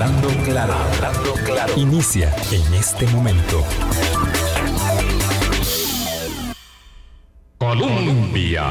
[0.00, 1.72] Hablando claro, hablando claro.
[1.76, 3.64] Inicia en este momento.
[7.58, 8.62] Colombia.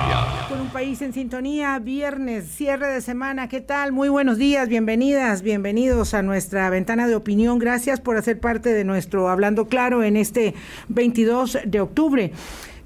[0.48, 3.92] Con un país en sintonía, viernes, cierre de semana, ¿qué tal?
[3.92, 7.60] Muy buenos días, bienvenidas, bienvenidos a nuestra ventana de opinión.
[7.60, 10.54] Gracias por hacer parte de nuestro Hablando Claro en este
[10.88, 12.32] 22 de octubre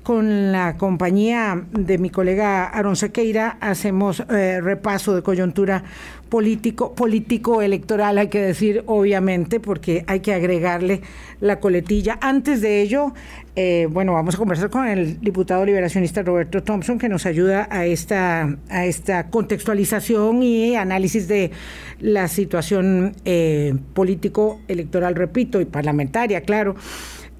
[0.03, 5.83] con la compañía de mi colega Aaron Sequeira hacemos eh, repaso de coyuntura
[6.31, 11.01] político, político electoral, hay que decir obviamente, porque hay que agregarle
[11.41, 12.17] la coletilla.
[12.21, 13.13] Antes de ello,
[13.57, 17.85] eh, bueno, vamos a conversar con el diputado liberacionista Roberto Thompson, que nos ayuda a
[17.85, 21.51] esta, a esta contextualización y análisis de
[21.99, 26.75] la situación eh, político-electoral, repito, y parlamentaria, claro.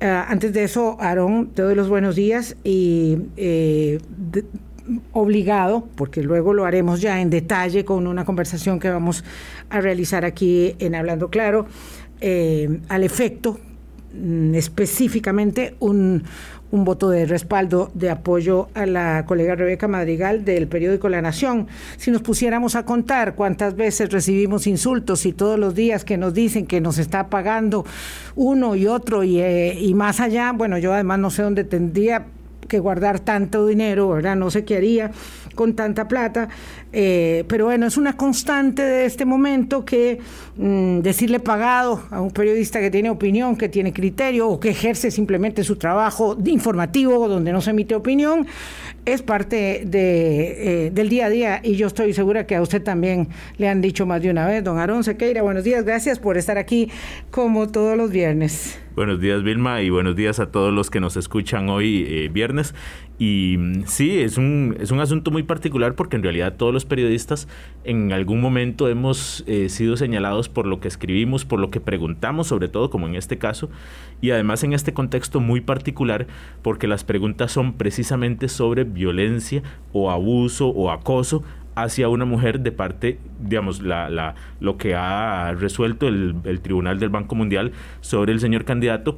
[0.01, 3.19] Eh, antes de eso, Aarón, te doy los buenos días y
[5.13, 9.23] obligado, porque luego lo haremos ya en detalle con una conversación que vamos
[9.69, 11.67] a realizar aquí en Hablando Claro,
[12.19, 13.59] eh, al efecto
[14.13, 16.23] mm, específicamente un,
[16.71, 21.67] un voto de respaldo, de apoyo a la colega Rebeca Madrigal del periódico La Nación.
[21.97, 26.33] Si nos pusiéramos a contar cuántas veces recibimos insultos y todos los días que nos
[26.33, 27.85] dicen que nos está pagando
[28.35, 32.25] uno y otro y, eh, y más allá, bueno, yo además no sé dónde tendría
[32.67, 34.35] que guardar tanto dinero, ¿verdad?
[34.35, 34.81] No sé qué
[35.55, 36.49] con tanta plata,
[36.93, 40.19] eh, pero bueno, es una constante de este momento que
[40.57, 45.11] mm, decirle pagado a un periodista que tiene opinión, que tiene criterio o que ejerce
[45.11, 48.47] simplemente su trabajo informativo donde no se emite opinión,
[49.05, 52.81] es parte de, eh, del día a día y yo estoy segura que a usted
[52.81, 56.37] también le han dicho más de una vez, don Aarón Sequeira, buenos días, gracias por
[56.37, 56.89] estar aquí
[57.29, 58.80] como todos los viernes.
[59.01, 62.75] Buenos días Vilma y buenos días a todos los que nos escuchan hoy eh, viernes.
[63.17, 66.85] Y mm, sí, es un, es un asunto muy particular porque en realidad todos los
[66.85, 67.47] periodistas
[67.83, 72.45] en algún momento hemos eh, sido señalados por lo que escribimos, por lo que preguntamos,
[72.45, 73.71] sobre todo como en este caso,
[74.21, 76.27] y además en este contexto muy particular
[76.61, 79.63] porque las preguntas son precisamente sobre violencia
[79.93, 81.43] o abuso o acoso
[81.75, 86.99] hacia una mujer de parte, digamos, la, la, lo que ha resuelto el, el Tribunal
[86.99, 87.71] del Banco Mundial
[88.01, 89.17] sobre el señor candidato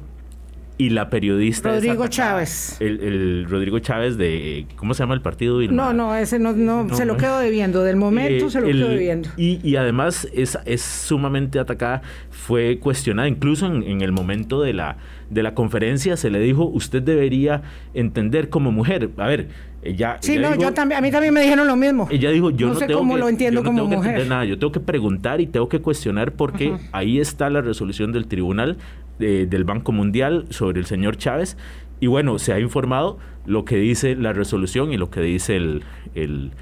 [0.76, 2.80] y la periodista Rodrigo Chávez.
[2.80, 6.84] El, el, Rodrigo Chávez de cómo se llama el partido no no ese no, no,
[6.84, 9.28] no se lo quedo debiendo del momento eh, se lo el, quedo debiendo.
[9.36, 14.72] y, y además es, es sumamente atacada fue cuestionada incluso en, en, el momento de
[14.72, 14.96] la
[15.30, 17.62] de la conferencia se le dijo usted debería
[17.94, 19.48] entender como mujer a ver
[19.84, 22.08] ella, sí, ella no, dijo, yo también, a mí también me dijeron lo mismo.
[22.10, 23.96] Ella dijo, yo no, no sé tengo cómo que, lo entiendo yo no como tengo
[24.02, 24.22] mujer.
[24.22, 28.10] Que nada, yo tengo que preguntar y tengo que cuestionar porque ahí está la resolución
[28.10, 28.78] del tribunal
[29.18, 31.58] de, del Banco Mundial sobre el señor Chávez.
[32.00, 35.82] Y bueno, se ha informado lo que dice la resolución y lo que dice el,
[36.14, 36.52] el,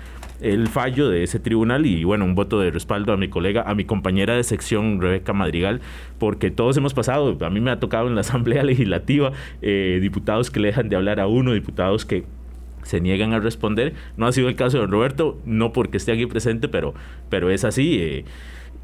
[0.40, 3.74] el, fallo de ese tribunal y bueno, un voto de respaldo a mi colega, a
[3.76, 5.80] mi compañera de sección Rebeca Madrigal,
[6.18, 10.50] porque todos hemos pasado, a mí me ha tocado en la Asamblea Legislativa, eh, diputados
[10.50, 12.24] que le dejan de hablar a uno, diputados que
[12.82, 13.94] se niegan a responder.
[14.16, 16.94] No ha sido el caso de don Roberto, no porque esté aquí presente, pero,
[17.28, 17.98] pero es así.
[18.00, 18.24] Eh,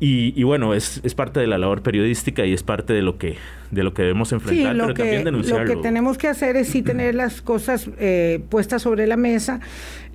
[0.01, 3.19] y, y, bueno, es, es, parte de la labor periodística y es parte de lo
[3.19, 3.35] que,
[3.73, 5.65] de lo que debemos enfrentar, sí, pero que, también denunciarlo.
[5.65, 9.59] Lo que tenemos que hacer es sí tener las cosas eh, puestas sobre la mesa.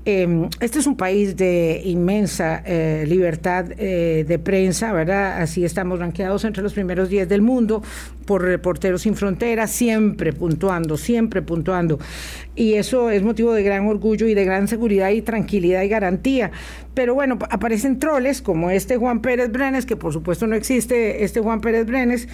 [0.06, 5.42] Eh, este es un país de inmensa eh, libertad eh, de prensa, ¿verdad?
[5.42, 7.82] Así estamos ranqueados entre los primeros 10 del mundo
[8.26, 12.00] por Reporteros Sin Fronteras, siempre puntuando, siempre puntuando.
[12.56, 16.52] Y eso es motivo de gran orgullo y de gran seguridad y tranquilidad y garantía.
[16.94, 21.40] Pero bueno, aparecen troles como este Juan Pérez Brenes, que por supuesto no existe este
[21.40, 22.28] Juan Pérez Brenes,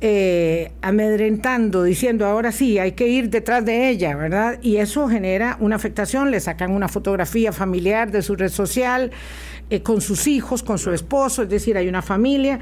[0.00, 4.58] eh, amedrentando, diciendo ahora sí, hay que ir detrás de ella, ¿verdad?
[4.62, 9.10] Y eso genera una afectación, le sacan una fotografía familiar de su red social,
[9.70, 12.60] eh, con sus hijos, con su esposo, es decir, hay una familia.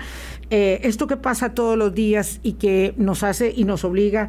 [0.51, 4.29] Eh, esto que pasa todos los días y que nos hace y nos obliga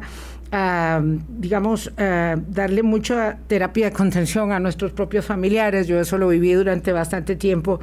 [1.28, 5.86] digamos, a darle mucha terapia de contención a nuestros propios familiares.
[5.86, 7.80] Yo eso lo viví durante bastante tiempo,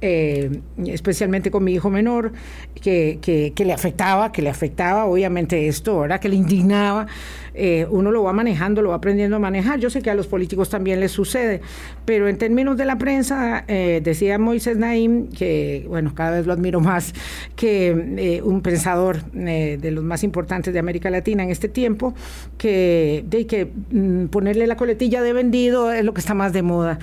[0.00, 2.32] eh, especialmente con mi hijo menor,
[2.80, 6.20] que, que, le afectaba, que le afectaba, obviamente esto, ¿verdad?
[6.20, 7.06] Que le indignaba.
[7.52, 9.80] Eh, uno lo va manejando, lo va aprendiendo a manejar.
[9.80, 11.60] Yo sé que a los políticos también les sucede,
[12.04, 16.52] pero en términos de la prensa, eh, decía Moisés Naim, que, bueno, cada vez lo
[16.52, 17.12] admiro más,
[17.56, 22.09] que un pensador de los más importantes de América Latina en este tiempo,
[22.58, 26.62] que, de que mm, ponerle la coletilla de vendido es lo que está más de
[26.62, 26.98] moda.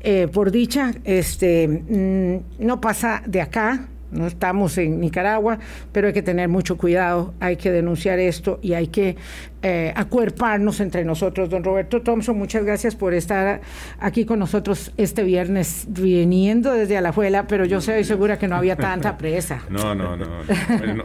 [0.00, 5.58] Eh, por dicha, este, mm, no pasa de acá, no estamos en Nicaragua,
[5.90, 9.16] pero hay que tener mucho cuidado, hay que denunciar esto y hay que
[9.62, 11.48] eh, acuerparnos entre nosotros.
[11.48, 13.62] Don Roberto Thompson, muchas gracias por estar
[13.98, 18.76] aquí con nosotros este viernes, viniendo desde Alajuela, pero yo soy segura que no había
[18.76, 19.62] tanta presa.
[19.70, 20.26] No, no, no.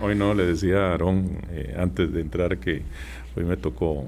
[0.01, 2.81] Hoy no, le decía a Aarón eh, antes de entrar que
[3.37, 4.05] hoy me tocó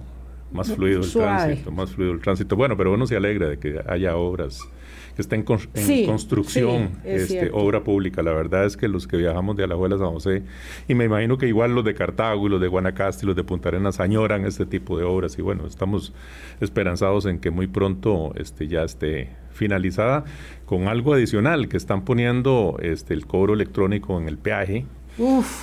[0.51, 2.55] más fluido el tránsito, más fluido el tránsito.
[2.55, 4.67] Bueno, pero uno se alegra de que haya obras
[5.15, 8.23] que está en, construcción este, obra pública.
[8.23, 10.43] La verdad es que los que viajamos de Alajuela a San José,
[10.87, 13.43] y me imagino que igual los de Cartago y los de Guanacaste y los de
[13.43, 15.37] Punta Arenas añoran este tipo de obras.
[15.37, 16.13] Y bueno, estamos
[16.61, 20.23] esperanzados en que muy pronto este, ya esté finalizada
[20.65, 24.85] con algo adicional que están poniendo este, el cobro electrónico en el peaje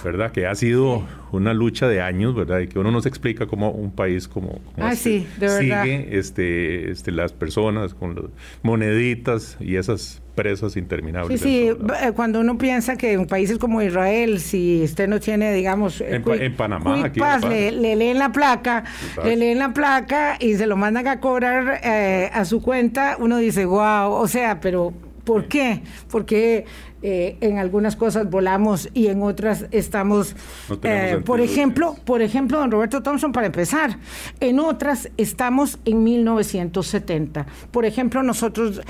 [0.05, 0.32] ¿verdad?
[0.32, 2.61] Que ha sido una lucha de años, ¿verdad?
[2.61, 7.12] Y que uno no se explica cómo un país como, ah, este sigue este, este,
[7.12, 8.25] las personas con las
[8.62, 11.41] moneditas y esas presas interminables.
[11.41, 15.53] Sí, sí, eh, cuando uno piensa que en países como Israel, si usted no tiene,
[15.53, 16.00] digamos...
[16.00, 16.23] En,
[16.55, 18.85] Panamá, aquí le, leen la placa,
[19.25, 23.38] le leen la placa y se lo mandan a cobrar eh, a su cuenta, uno
[23.38, 24.93] dice, wow, o sea, pero
[25.26, 25.82] ¿por qué?
[26.08, 26.64] Porque
[27.02, 30.34] eh, en algunas cosas volamos y en otras estamos,
[30.82, 33.99] eh, por ejemplo, por ejemplo, don Roberto Thompson, para empezar,
[34.40, 37.44] en otras estamos en 1970.
[37.70, 38.81] Por ejemplo, nosotros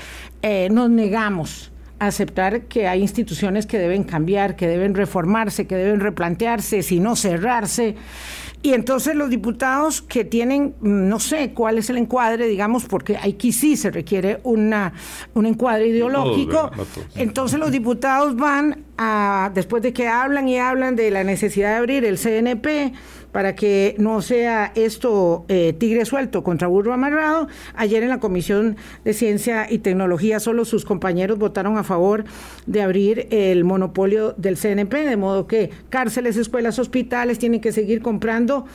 [0.41, 5.75] eh, nos negamos a aceptar que hay instituciones que deben cambiar, que deben reformarse, que
[5.75, 7.95] deben replantearse, si no cerrarse.
[8.67, 13.15] Y entonces los diputados que tienen, mm, no sé cuál es el encuadre, digamos, porque
[13.15, 14.91] aquí sí se requiere una,
[15.35, 16.71] un encuadre ideológico,
[17.15, 21.75] entonces los diputados van a, después de que hablan y hablan de la necesidad de
[21.77, 22.91] abrir el CNP,
[23.31, 27.47] para que no sea esto eh, tigre suelto contra burro amarrado.
[27.75, 32.25] Ayer en la Comisión de Ciencia y Tecnología solo sus compañeros votaron a favor
[32.65, 38.01] de abrir el monopolio del CNP, de modo que cárceles, escuelas, hospitales tienen que seguir
[38.01, 38.65] comprando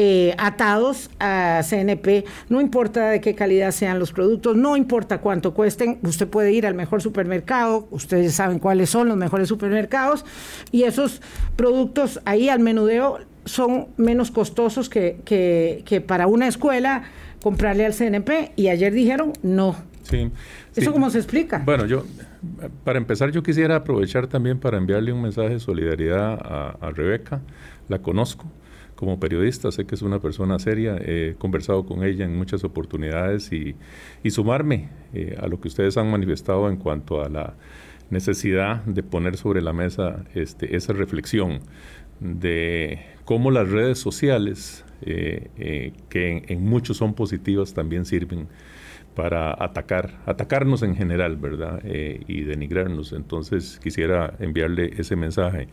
[0.00, 5.54] eh, atados a CNP, no importa de qué calidad sean los productos, no importa cuánto
[5.54, 10.24] cuesten, usted puede ir al mejor supermercado, ustedes saben cuáles son los mejores supermercados,
[10.70, 11.20] y esos
[11.56, 17.02] productos ahí al menudeo son menos costosos que, que, para una escuela
[17.42, 19.74] comprarle al CNP y ayer dijeron no.
[20.04, 20.30] Sí,
[20.76, 21.60] ¿Eso cómo se explica?
[21.64, 22.04] Bueno, yo,
[22.84, 26.34] para empezar, yo quisiera aprovechar también para enviarle un mensaje de solidaridad
[26.80, 27.40] a, Rebeca.
[27.88, 28.44] La conozco
[28.98, 33.52] como periodista, sé que es una persona seria, he conversado con ella en muchas oportunidades
[33.52, 33.76] y,
[34.24, 37.54] y sumarme eh, a lo que ustedes han manifestado en cuanto a la
[38.10, 41.60] necesidad de poner sobre la mesa este, esa reflexión
[42.18, 48.48] de cómo las redes sociales, eh, eh, que en, muchos son positivas, también sirven
[49.18, 51.80] para atacar, atacarnos en general, ¿verdad?
[51.82, 53.12] Eh, y denigrarnos.
[53.12, 55.66] Entonces quisiera enviarle ese mensaje.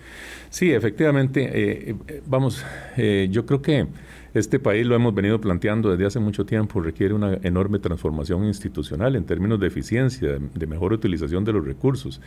[0.49, 1.95] Sí, efectivamente,
[2.25, 2.65] vamos,
[2.97, 3.85] yo creo que
[4.35, 9.15] este país, lo hemos venido planteando desde hace mucho tiempo, requiere una enorme transformación institucional
[9.15, 12.19] en términos de eficiencia, de mejor utilización de los recursos.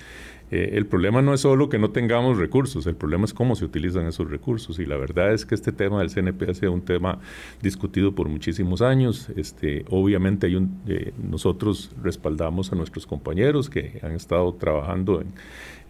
[0.51, 3.67] Eh, el problema no es solo que no tengamos recursos, el problema es cómo se
[3.67, 4.79] utilizan esos recursos.
[4.79, 7.19] Y la verdad es que este tema del CNP ha sido un tema
[7.61, 9.29] discutido por muchísimos años.
[9.37, 10.49] Este, obviamente
[10.87, 15.23] eh, nosotros respaldamos a nuestros compañeros que han estado trabajando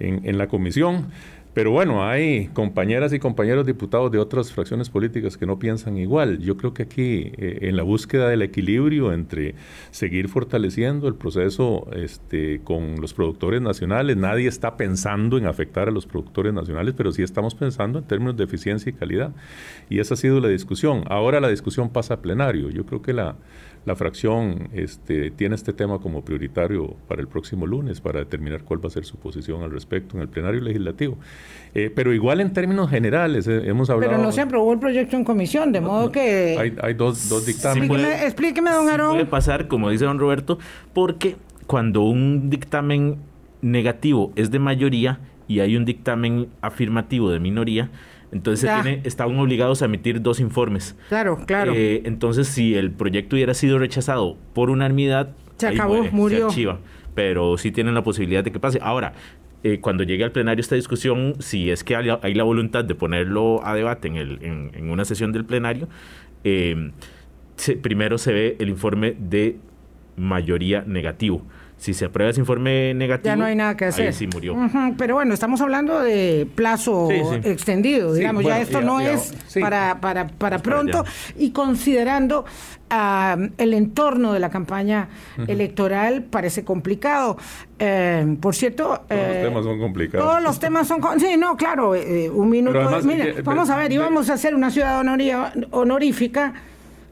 [0.01, 1.07] en, en la comisión.
[1.59, 6.39] Pero bueno, hay compañeras y compañeros diputados de otras fracciones políticas que no piensan igual.
[6.39, 9.57] Yo creo que aquí, eh, en la búsqueda del equilibrio entre
[9.91, 15.91] seguir fortaleciendo el proceso este, con los productores nacionales, nadie está pensando en afectar a
[15.91, 19.33] los productores nacionales, pero sí estamos pensando en términos de eficiencia y calidad.
[19.91, 21.03] Y esa ha sido la discusión.
[21.09, 22.71] Ahora la discusión pasa a plenario.
[22.71, 23.35] Yo creo que la,
[23.89, 28.85] la fracción este, tiene este tema como prioritario para el próximo lunes para determinar cuál
[28.85, 31.17] va a ser su posición al respecto en el plenario legislativo.
[31.75, 34.13] Eh, pero igual en términos generales, eh, hemos hablado...
[34.13, 36.77] Pero no se aprobó el proyecto en comisión, de modo que...
[36.83, 38.23] Hay, dos, dos dictámenes.
[38.23, 39.13] explíqueme, don Aarón.
[39.13, 40.59] puede pasar, como dice don Roberto,
[40.93, 43.17] porque cuando un dictamen
[43.63, 47.91] negativo es de mayoría y hay un dictamen afirmativo de minoría,
[48.33, 48.71] entonces
[49.05, 50.97] estaban obligados a emitir dos informes.
[51.09, 51.73] Claro, claro.
[51.75, 56.49] Eh, entonces, si el proyecto hubiera sido rechazado por unanimidad, se acabó, murió.
[57.15, 58.79] pero sí tienen la posibilidad de que pase.
[58.83, 59.15] Ahora,
[59.65, 63.65] eh, cuando llegue al plenario esta discusión, si es que hay, la voluntad de ponerlo
[63.67, 65.89] a debate en, el, en, una sesión del plenario,
[66.45, 66.93] eh,
[67.83, 69.59] primero se ve el informe de
[70.17, 71.45] mayoría negativo
[71.79, 74.09] Si se aprueba ese informe negativo, ya no hay nada que hacer.
[74.09, 74.57] Ahí sí murió.
[74.99, 80.59] Pero bueno, estamos hablando de plazo extendido, digamos, ya esto no es para, para, para
[80.59, 81.05] pronto
[81.37, 82.45] y considerando
[82.91, 85.09] el entorno de la campaña
[85.47, 87.37] electoral parece complicado.
[87.79, 90.27] Eh, por cierto, todos los eh, temas son complicados.
[90.27, 92.79] Todos los temas son sí, no, claro, eh, un minuto.
[93.45, 95.01] vamos a ver, íbamos a hacer una ciudad
[95.71, 96.55] honorífica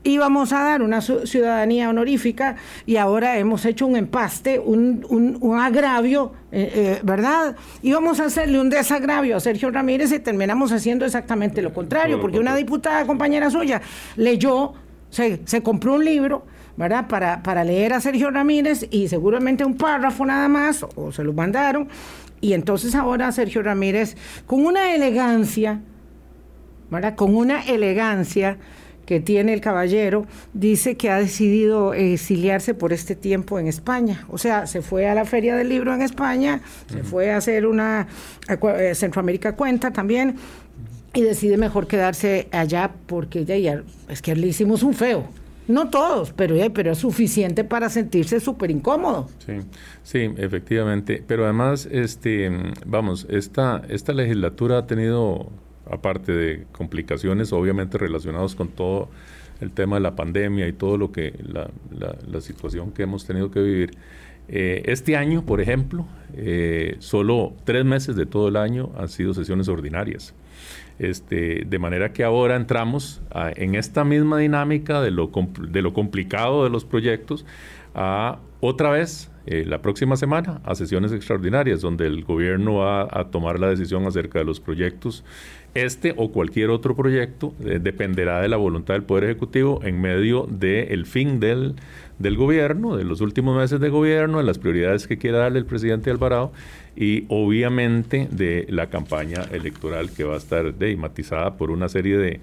[0.06, 6.32] íbamos a dar una ciudadanía honorífica y ahora hemos hecho un empaste, un, un, agravio,
[6.52, 7.56] eh, eh, ¿verdad?
[7.82, 12.38] Íbamos a hacerle un desagravio a Sergio Ramírez y terminamos haciendo exactamente lo contrario, porque
[12.38, 13.80] una diputada compañera suya
[14.16, 14.74] leyó,
[15.10, 16.44] se, se compró un libro.
[16.78, 17.08] ¿verdad?
[17.08, 21.32] Para, para leer a Sergio Ramírez y seguramente un párrafo nada más, o se lo
[21.32, 21.88] mandaron,
[22.42, 24.14] y entonces ahora Sergio Ramírez,
[24.46, 25.80] con una elegancia,
[26.90, 27.14] ¿verdad?
[27.14, 28.58] Con una elegancia,
[29.06, 34.26] que tiene el caballero, dice que ha decidido exiliarse por este tiempo en España.
[34.28, 37.66] O sea, se fue a la Feria del Libro en España, se fue a hacer
[37.66, 38.08] una
[38.48, 40.36] eh, Centroamérica Cuenta también
[41.14, 45.26] y decide mejor quedarse allá porque ya, es que le hicimos un feo.
[45.68, 49.28] No todos, pero, pero es suficiente para sentirse súper incómodo.
[49.44, 49.54] Sí,
[50.04, 51.24] sí, efectivamente.
[51.26, 52.50] Pero además, este,
[52.84, 55.50] vamos, esta, esta legislatura ha tenido
[55.90, 59.08] aparte de complicaciones obviamente relacionadas con todo
[59.60, 63.60] el tema de la pandemia y todo lo que la, situación que hemos tenido que
[63.60, 63.96] vivir.
[64.48, 69.34] Eh, este año, por ejemplo, eh, solo tres meses de todo el año han sido
[69.34, 70.34] sesiones ordinarias.
[70.98, 73.20] Este, de manera que ahora entramos
[73.56, 75.30] en esta misma dinámica de lo,
[75.68, 77.44] de lo complicado de los proyectos
[77.94, 83.30] a otra vez eh, la próxima semana a sesiones extraordinarias donde el gobierno va a
[83.30, 85.24] tomar la decisión acerca de los proyectos
[85.84, 90.46] este o cualquier otro proyecto eh, dependerá de la voluntad del Poder Ejecutivo en medio
[90.48, 91.74] del fin del,
[92.18, 95.66] del gobierno, de los últimos meses de gobierno, de las prioridades que quiera darle el
[95.66, 96.52] presidente Alvarado
[96.96, 102.40] y obviamente de la campaña electoral que va a estar matizada por una serie de,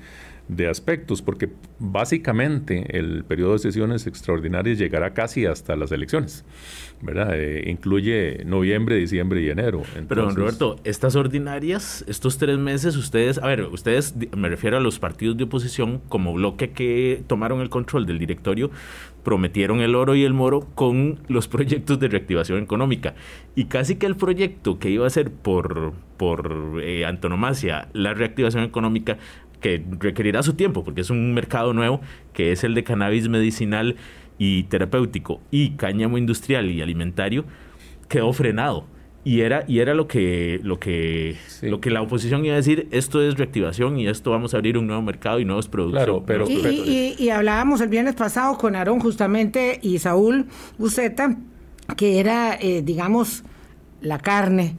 [0.48, 6.45] de aspectos, porque básicamente el periodo de sesiones extraordinarias llegará casi hasta las elecciones.
[7.03, 7.31] ¿verdad?
[7.33, 9.83] Eh, incluye noviembre, diciembre y enero.
[10.07, 14.79] Pero, don Roberto, estas ordinarias, estos tres meses, ustedes, a ver, ustedes, me refiero a
[14.79, 18.72] los partidos de oposición, como bloque que tomaron el control del directorio,
[19.24, 23.15] prometieron el oro y el moro con los proyectos de reactivación económica.
[23.53, 24.42] Y casi que el proyecto
[24.79, 29.17] que iba a ser por, por eh, antonomasia la reactivación económica,
[29.62, 32.01] que requerirá su tiempo, porque es un mercado nuevo,
[32.33, 33.95] que es el de cannabis medicinal,
[34.38, 37.45] y terapéutico y cáñamo industrial y alimentario
[38.07, 38.85] quedó frenado.
[39.25, 42.89] Y era y era lo que lo que lo que la oposición iba a decir
[42.91, 46.45] esto es reactivación y esto vamos a abrir un nuevo mercado y nuevos productos pero,
[46.50, 50.47] y, hablábamos el viernes pasado con Aarón justamente y Saúl
[50.77, 51.38] Buceta
[51.95, 53.45] que era eh, digamos
[54.03, 54.75] la carne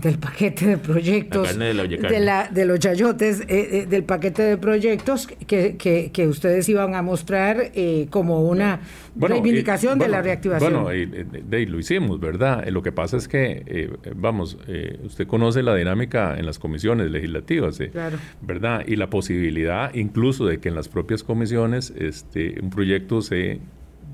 [0.00, 5.26] del paquete de proyectos, de, la, de, los chayotes, eh, eh, del paquete de proyectos
[5.26, 8.80] que, que, ustedes iban a mostrar eh, como una
[9.16, 10.84] reivindicación de la reactivación.
[10.84, 12.64] Bueno, y, lo hicimos, ¿verdad?
[12.68, 14.56] lo que pasa es que, vamos,
[15.04, 17.80] usted conoce la dinámica en las comisiones legislativas,
[18.40, 18.84] ¿verdad?
[18.86, 23.58] Y la posibilidad incluso de que en las propias comisiones este, un proyecto se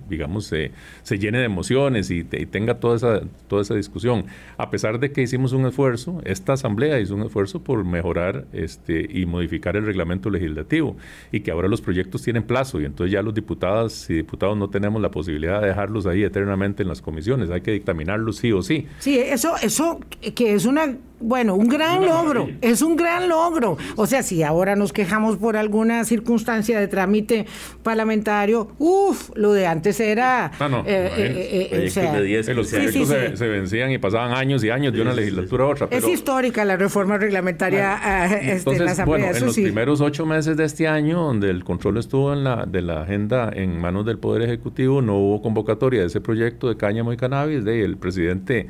[0.08, 4.26] digamos, se, se llene de emociones y, tenga toda esa, toda esa discusión.
[4.56, 9.06] A pesar de que hicimos un esfuerzo, esta asamblea hizo un esfuerzo por mejorar este,
[9.10, 10.96] y modificar el reglamento legislativo
[11.32, 14.68] y que ahora los proyectos tienen plazo y entonces ya los diputadas y diputados no
[14.70, 18.62] tenemos la posibilidad de dejarlos ahí eternamente en las comisiones, hay que dictaminarlos sí o
[18.62, 18.86] sí.
[18.98, 20.00] Sí, eso, eso
[20.34, 23.78] que es una bueno, un gran logro, es un gran logro.
[23.96, 27.46] O sea, si ahora nos quejamos por alguna circunstancia de trámite
[27.82, 30.50] parlamentario, uff, lo de antes era...
[30.58, 34.92] Ah, no, eh, eh, eh, o los proyectos se, vencían y pasaban años y años
[34.92, 35.88] de una legislatura a otra.
[35.90, 39.18] Es histórica la reforma reglamentaria ah, este, en la Asamblea.
[39.26, 42.66] Bueno, en los primeros ocho meses de este año, donde el control estuvo en la,
[42.66, 46.76] de la agenda en manos del Poder Ejecutivo, no hubo convocatoria de ese proyecto de
[46.76, 48.68] cáñamo y cannabis, de el presidente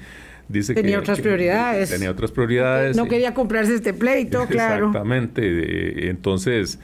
[0.48, 1.90] dice tenía otras prioridades.
[1.90, 2.96] Tenía otras prioridades.
[2.96, 4.88] No quería comprarse este pleito, claro.
[4.88, 6.08] Exactamente.
[6.08, 6.78] Entonces,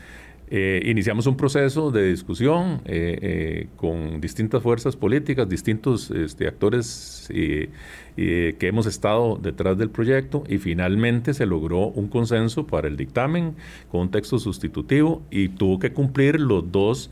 [0.52, 7.28] eh, iniciamos un proceso de discusión eh, eh, con distintas fuerzas políticas, distintos este, actores
[7.30, 13.54] que hemos estado detrás del proyecto y finalmente se logró un consenso para el dictamen
[13.90, 17.10] con un texto sustitutivo y tuvo que cumplir los dos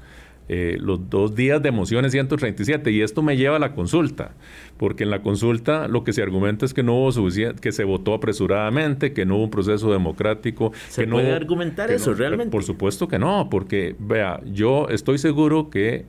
[0.48, 4.32] eh, los dos días de mociones 137 y esto me lleva a la consulta,
[4.76, 7.84] porque en la consulta lo que se argumenta es que no hubo suficiente, que se
[7.84, 10.72] votó apresuradamente, que no hubo un proceso democrático.
[10.88, 12.50] ¿Se que puede argumentar eso realmente?
[12.50, 16.06] Por supuesto que no, porque vea, yo estoy seguro que,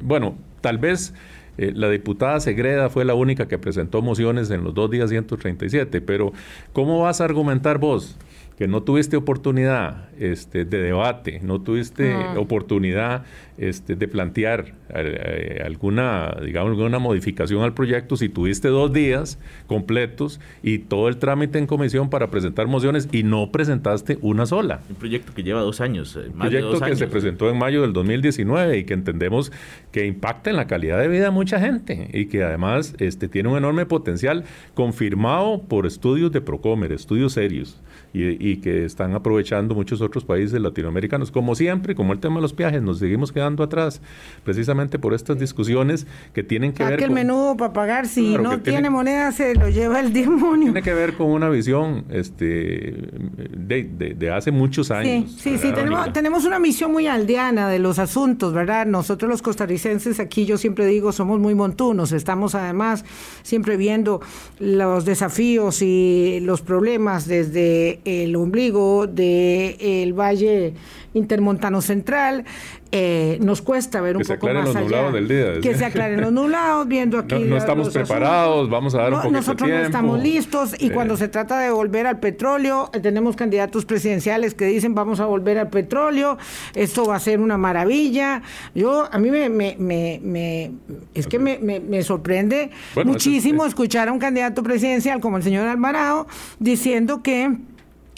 [0.00, 1.12] bueno, tal vez
[1.58, 6.00] Eh, la diputada Segreda fue la única que presentó mociones en los dos días 137,
[6.00, 6.32] pero
[6.72, 8.16] ¿cómo vas a argumentar vos?
[8.56, 12.34] Que no tuviste oportunidad este, de debate, no tuviste ah.
[12.38, 13.24] oportunidad
[13.58, 20.40] este, de plantear eh, alguna, digamos, alguna modificación al proyecto, si tuviste dos días completos
[20.62, 24.80] y todo el trámite en comisión para presentar mociones y no presentaste una sola.
[24.88, 26.16] Un proyecto que lleva dos años.
[26.16, 29.52] Eh, un proyecto que se presentó en mayo del 2019 y que entendemos
[29.92, 33.50] que impacta en la calidad de vida de mucha gente y que además este, tiene
[33.50, 37.82] un enorme potencial confirmado por estudios de Procomer, estudios serios
[38.16, 41.30] y, que están aprovechando muchos otros países latinoamericanos.
[41.30, 44.00] Como siempre, como el tema de los viajes, nos seguimos quedando atrás,
[44.44, 48.60] precisamente por estas discusiones que tienen que ver que el menudo para pagar, si no
[48.60, 50.72] tiene, moneda, se lo lleva el demonio.
[50.72, 53.10] Tiene que ver con una visión este,
[53.56, 55.30] de, hace muchos años.
[55.32, 58.86] Sí, sí, sí tenemos, tenemos una misión muy aldeana de los asuntos, ¿verdad?
[58.86, 63.04] Nosotros los costarricenses aquí, yo siempre digo, somos muy montunos, estamos además
[63.42, 64.20] siempre viendo
[64.58, 70.74] los desafíos y los problemas desde el ombligo del Valle
[71.14, 72.44] Intermontano Central,
[72.92, 75.10] eh, nos cuesta ver un poco más los allá.
[75.10, 77.34] Del día, que se aclaren los nublados, viendo aquí.
[77.46, 81.28] No, estamos preparados, vamos a dar un poquito Nosotros no estamos listos y cuando se
[81.28, 85.68] trata de volver al petróleo, eh, tenemos candidatos presidenciales que dicen vamos a volver al
[85.68, 86.38] petróleo,
[86.74, 88.42] esto va a ser una maravilla.
[88.74, 90.72] Yo, a mí me, me, me,
[91.14, 92.70] es que me, sorprende
[93.04, 96.26] muchísimo escuchar a un candidato presidencial como el señor Alvarado
[96.58, 97.56] diciendo que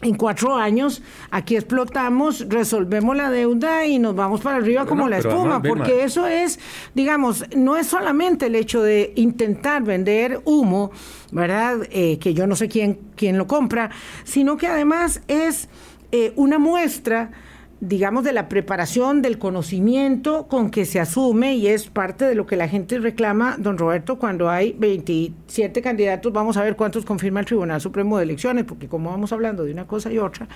[0.03, 5.19] en cuatro años aquí explotamos, resolvemos la deuda y nos vamos para arriba como la
[5.19, 6.61] espuma, porque eso es,
[6.95, 10.93] digamos, no es solamente el hecho de intentar vender humo,
[11.33, 11.81] ¿verdad?
[11.91, 13.91] Eh, que yo no sé quién, quién lo compra,
[14.25, 15.69] sino que además es
[16.13, 17.33] eh, una muestra
[17.81, 22.45] digamos, de la preparación, del conocimiento con que se asume y es parte de lo
[22.47, 27.41] que la gente reclama, don Roberto, cuando hay 27 candidatos, vamos a ver cuántos confirma
[27.41, 30.49] el Tribunal Supremo de Elecciones, porque como vamos hablando de una cosa y otra...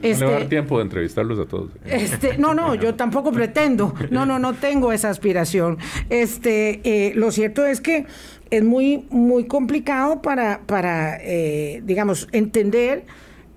[0.00, 1.70] Este, no dar tiempo de entrevistarlos a todos.
[1.84, 5.78] Este, no, no, yo tampoco pretendo, no, no, no tengo esa aspiración.
[6.08, 8.06] Este, eh, lo cierto es que
[8.50, 13.04] es muy, muy complicado para, para eh, digamos, entender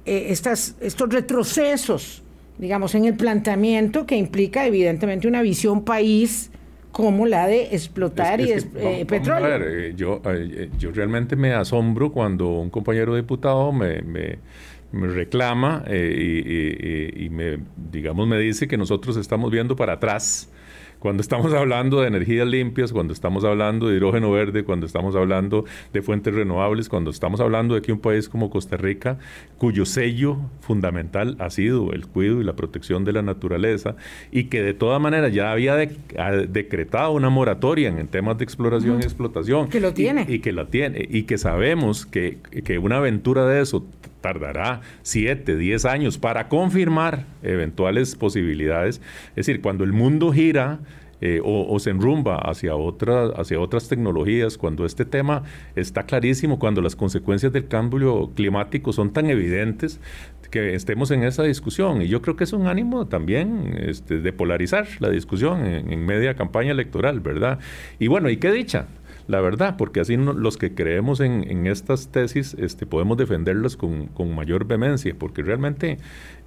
[0.06, 2.23] eh, estas, estos retrocesos
[2.58, 6.52] digamos, en el planteamiento que implica evidentemente una visión país
[6.92, 9.68] como la de explotar y eh, petróleo.
[9.68, 14.38] Eh, yo, eh, yo realmente me asombro cuando un compañero diputado me, me,
[14.92, 17.58] reclama y, y, me,
[17.92, 20.50] digamos, me dice que nosotros estamos viendo para atrás
[21.04, 25.66] cuando estamos hablando de energías limpias, cuando estamos hablando de hidrógeno verde, cuando estamos hablando
[25.92, 29.18] de fuentes renovables, cuando estamos hablando de que un país como Costa Rica,
[29.58, 33.98] cuyo sello fundamental ha sido el cuidado y la protección de la naturaleza,
[34.32, 39.04] y que de todas maneras ya había decretado una moratoria en temas de exploración y
[39.04, 39.68] explotación.
[39.68, 40.26] Que lo tiene.
[40.30, 43.86] Y, que la tiene, y que sabemos que, que una aventura de eso
[44.24, 49.02] tardará 7, 10 años para confirmar eventuales posibilidades.
[49.32, 50.80] Es decir, cuando el mundo gira
[51.22, 55.44] eh, o, se enrumba hacia, otra, hacia otras tecnologías, cuando este tema
[55.76, 60.00] está clarísimo, cuando las consecuencias del cambio climático son tan evidentes,
[60.52, 62.02] que estemos en esa discusión.
[62.02, 66.06] Y yo creo que es un ánimo también este, de polarizar la discusión en, en
[66.06, 67.60] media campaña electoral, ¿verdad?
[68.00, 68.86] Y bueno, ¿y qué dicha?
[69.28, 74.66] La verdad, porque así los que creemos en, estas tesis este, podemos defenderlas con, mayor
[74.66, 75.98] vehemencia, porque realmente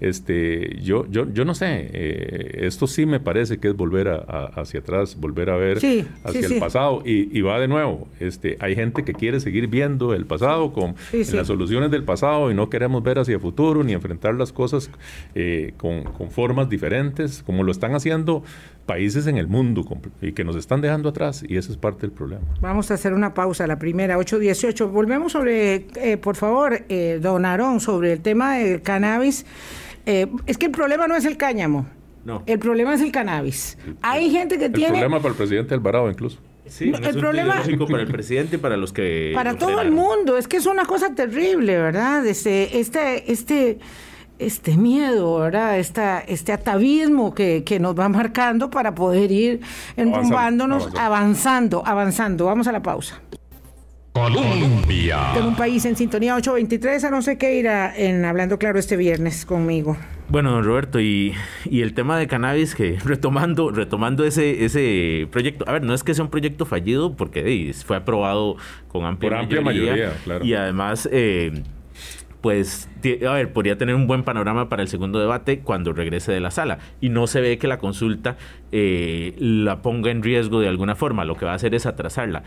[0.00, 4.80] este, yo, yo, yo no sé, eh, esto sí me parece que es volver hacia
[4.80, 9.12] atrás, volver a ver hacia el pasado, y, va de nuevo, este, hay gente que
[9.12, 13.34] quiere seguir viendo el pasado con las soluciones del pasado y no queremos ver hacia
[13.34, 14.90] el futuro ni enfrentar las cosas
[15.34, 18.42] eh, con, con formas diferentes, como lo están haciendo
[18.86, 19.84] países en el mundo
[20.22, 22.44] y que nos están dejando atrás y ese es parte del problema.
[22.66, 24.90] Vamos a hacer una pausa, la primera, 8.18.
[24.90, 29.46] Volvemos sobre, eh, por favor, eh, don Aarón, sobre el tema del cannabis.
[30.04, 31.86] Eh, es que el problema no es el cáñamo.
[32.24, 32.42] No.
[32.44, 33.78] El problema es el cannabis.
[34.02, 34.98] Hay gente que tiene...
[34.98, 36.40] El problema para el presidente Alvarado incluso.
[36.66, 39.30] Sí, el problema para el presidente y para los que...
[39.32, 40.36] Para todo el mundo.
[40.36, 42.26] Es que es una cosa terrible, ¿verdad?
[42.26, 43.78] Este, este, este
[44.38, 45.78] este miedo, ¿verdad?
[45.78, 49.60] Esta, este atavismo que, que, nos va marcando para poder ir
[49.96, 52.46] enrumbándonos, avanzando, avanzando.
[52.46, 53.20] Vamos a la pausa.
[54.12, 55.34] Colombia.
[55.36, 58.96] En un país en sintonía 823, a no sé qué irá en Hablando Claro este
[58.96, 59.96] viernes conmigo.
[60.28, 61.34] Bueno, don Roberto, y,
[61.66, 66.02] y, el tema de cannabis, que retomando, retomando ese, ese proyecto, a ver, no es
[66.02, 68.56] que sea un proyecto fallido, porque fue aprobado
[68.88, 70.44] con amplia, Por amplia mayoría, claro.
[70.44, 71.08] Y además...
[71.12, 71.62] Eh,
[72.46, 72.88] pues,
[73.28, 76.52] a ver, podría tener un buen panorama para el segundo debate cuando regrese de la
[76.52, 76.78] sala.
[77.00, 78.36] Y no se ve que la consulta
[78.70, 81.24] eh, la ponga en riesgo de alguna forma.
[81.24, 82.44] Lo que va a hacer es atrasarla.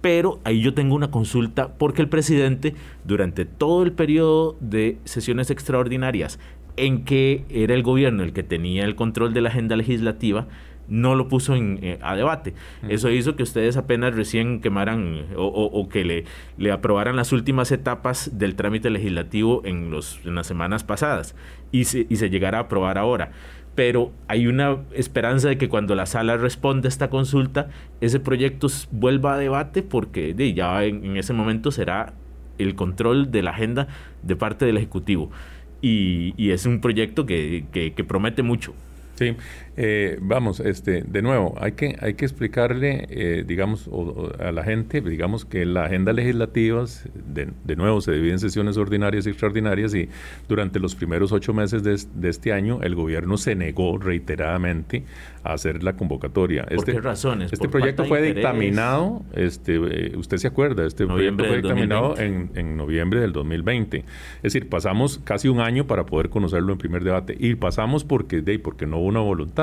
[0.00, 5.50] Pero ahí yo tengo una consulta porque el presidente, durante todo el periodo de sesiones
[5.50, 6.38] extraordinarias
[6.78, 10.46] en que era el gobierno el que tenía el control de la agenda legislativa,
[10.92, 12.52] no lo puso en, eh, a debate.
[12.86, 16.24] Eso hizo que ustedes apenas recién quemaran o, que le,
[16.58, 21.34] le, aprobaran las últimas etapas del trámite legislativo en, los, en las semanas pasadas
[21.72, 23.32] y se, y se llegara a aprobar ahora.
[23.74, 27.70] Pero hay una esperanza de que cuando la sala responda a esta consulta,
[28.02, 32.12] ese proyecto vuelva a debate porque ya en, ese momento será
[32.58, 33.88] el control de la agenda
[34.22, 35.30] de parte del Ejecutivo.
[35.80, 38.74] Y, y es un proyecto que, que promete mucho.
[39.14, 39.36] Sí,
[39.74, 43.88] eh, vamos, este, de nuevo, hay que, hay que explicarle, eh, digamos,
[44.38, 48.76] a la gente, digamos que la agenda legislativa, de, de, nuevo, se divide en sesiones
[48.76, 50.10] ordinarias y extraordinarias y
[50.46, 55.04] durante los primeros ocho meses de, este año el gobierno se negó reiteradamente
[55.42, 56.64] a hacer la convocatoria.
[56.64, 57.52] ¿Por este, qué razones?
[57.52, 62.76] Este proyecto fue dictaminado, este, eh, usted se acuerda, este proyecto fue dictaminado en, en
[62.76, 63.98] noviembre del 2020.
[63.98, 68.42] Es decir, pasamos casi un año para poder conocerlo en primer debate y pasamos porque,
[68.42, 69.61] de, porque no hubo una voluntad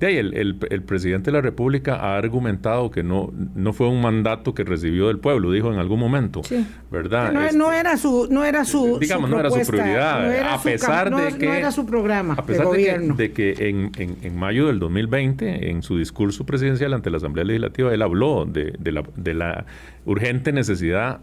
[0.00, 0.32] de ahí, el,
[0.70, 5.08] el, presidente de la República ha argumentado que no, no fue un mandato que recibió
[5.08, 6.40] del pueblo, dijo en algún momento,
[6.88, 7.32] ¿verdad?
[7.32, 11.36] No, no, era su, no era su, digamos, no era su prioridad, a pesar de
[11.36, 13.16] que no era su programa a pesar de, gobierno.
[13.16, 17.16] Que, de que en, en, en, mayo del 2020, en su discurso presidencial ante la
[17.16, 19.66] Asamblea Legislativa, él habló de, de, la, de la
[20.04, 21.20] urgente necesidad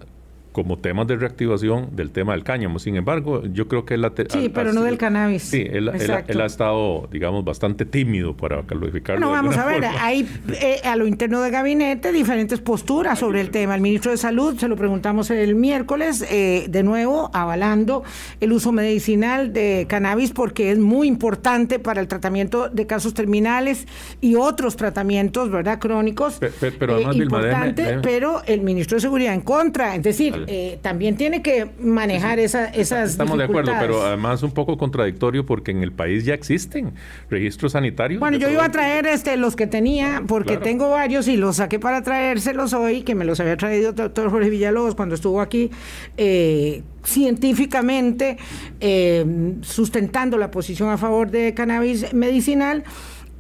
[0.56, 2.80] como temas de reactivación del tema del cáñamo.
[2.80, 4.14] Sin embargo, yo creo que él ha...
[4.30, 5.44] Sí, pero no del cannabis.
[5.44, 9.20] Sí, él, ha estado, digamos, bastante tímido para calificarlo.
[9.20, 10.26] No, vamos a ver, hay
[10.62, 13.76] eh, a lo interno del gabinete diferentes posturas sobre el tema.
[13.76, 18.06] El ministro de Salud, se lo preguntamos el miércoles, eh, de nuevo, avalando
[18.40, 23.88] el uso medicinal de cannabis porque es muy importante para el tratamiento de casos terminales
[24.22, 26.40] y otros tratamientos, ¿verdad?, crónicos.
[26.80, 29.96] pero además, eh, importante, pero el ministro de Seguridad en contra.
[29.98, 34.52] Es decir, eh, también tiene que manejar esa, esas Estamos de acuerdo, pero además un
[34.52, 36.94] poco contradictorio porque en el país ya existen
[37.30, 38.20] registros sanitarios.
[38.20, 41.80] Bueno, yo iba a traer este los que tenía, porque tengo varios y los saqué
[41.80, 45.72] para traérselos hoy, que me los había traído el doctor Jorge Villalobos cuando estuvo aquí.
[46.18, 48.38] Eh, científicamente
[48.80, 52.84] eh, sustentando la posición a favor de cannabis medicinal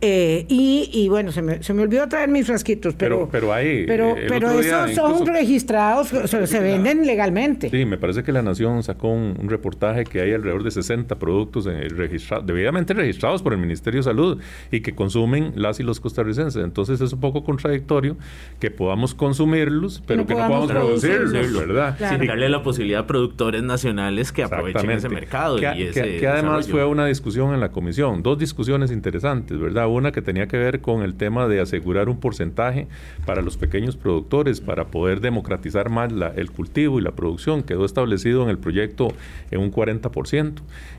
[0.07, 4.15] eh, y, bueno, se me, se me, olvidó traer mis frasquitos, pero, pero, ahí, pero,
[4.27, 7.71] pero esos son registrados, se, venden legalmente.
[7.71, 11.65] Sí, me parece que la Nación sacó un, reportaje que hay alrededor de 60 productos
[11.65, 14.39] eh, registrados, debidamente registrados por el Ministerio de Salud
[14.71, 16.63] y que consumen las y los costarricenses.
[16.63, 18.15] Entonces es un poco contradictorio
[18.59, 21.97] que podamos consumirlos, pero que no podamos producirlos, ¿verdad?
[21.97, 25.57] Sin darle la posibilidad a productores nacionales que aprovechen ese mercado.
[25.57, 29.87] Que, y que además fue una discusión en la comisión, dos discusiones interesantes, ¿verdad?
[29.95, 32.87] Una que tenía que ver con el tema de asegurar un porcentaje
[33.25, 37.63] para los pequeños productores para poder democratizar más el cultivo y la producción.
[37.63, 39.09] Quedó establecido en el proyecto
[39.51, 40.53] en un 40%.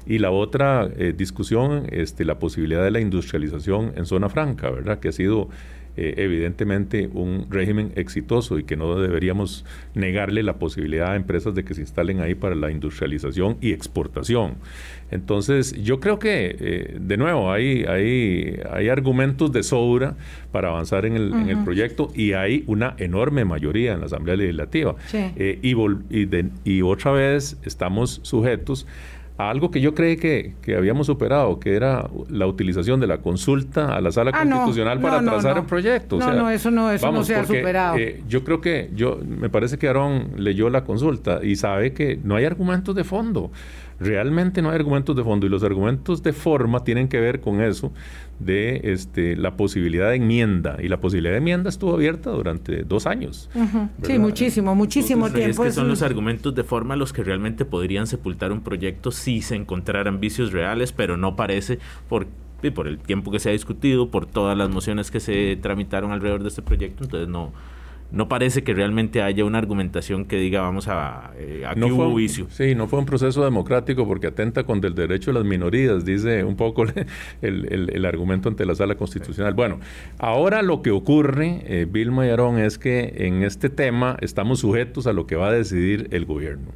[0.06, 5.00] Y la otra eh, discusión, este, la posibilidad de la industrialización en zona franca, ¿verdad?
[5.00, 5.48] Que ha sido
[5.96, 11.64] eh, evidentemente un régimen exitoso y que no deberíamos negarle la posibilidad a empresas de
[11.64, 14.56] que se instalen ahí para la industrialización y exportación.
[15.10, 20.16] Entonces, yo creo que, eh, de nuevo, hay, hay, hay argumentos de sobra
[20.52, 24.36] para avanzar en el, en el, proyecto y hay una enorme mayoría en la Asamblea
[24.36, 24.96] Legislativa.
[25.12, 26.28] Eh, y, y,
[26.64, 28.86] y otra vez estamos sujetos
[29.38, 33.94] algo que yo creí que, que, habíamos superado, que era la utilización de la consulta
[33.94, 36.18] a la sala ah, constitucional para trazar el proyecto.
[36.18, 37.96] No, no, eso no, eso no se ha superado.
[37.98, 42.18] Eh, yo creo que, yo me parece que Aarón leyó la consulta y sabe que
[42.22, 43.50] no hay argumentos de fondo.
[43.98, 47.62] Realmente no hay argumentos de fondo y los argumentos de forma tienen que ver con
[47.62, 47.92] eso
[48.38, 53.06] de este, la posibilidad de enmienda y la posibilidad de enmienda estuvo abierta durante dos
[53.06, 53.50] años.
[54.02, 55.64] Sí, muchísimo, muchísimo tiempo.
[55.64, 59.42] Es que son los argumentos de forma los que realmente podrían sepultar un proyecto si
[59.42, 62.26] se encontraran vicios reales, pero no parece por
[62.74, 66.42] por el tiempo que se ha discutido, por todas las mociones que se tramitaron alrededor
[66.42, 67.52] de este proyecto, entonces no
[68.10, 72.14] no parece que realmente haya una argumentación que diga vamos a eh, aquí no hubo
[72.14, 72.46] vicio.
[72.50, 76.44] Sí, no fue un proceso democrático porque atenta contra el derecho de las minorías, dice
[76.44, 76.84] un poco
[77.42, 79.54] el, el, argumento ante la sala constitucional.
[79.54, 79.80] Bueno,
[80.18, 85.06] ahora lo que ocurre, eh, Vilma y Aarón, es que en este tema estamos sujetos
[85.06, 86.72] a lo que va a decidir el gobierno.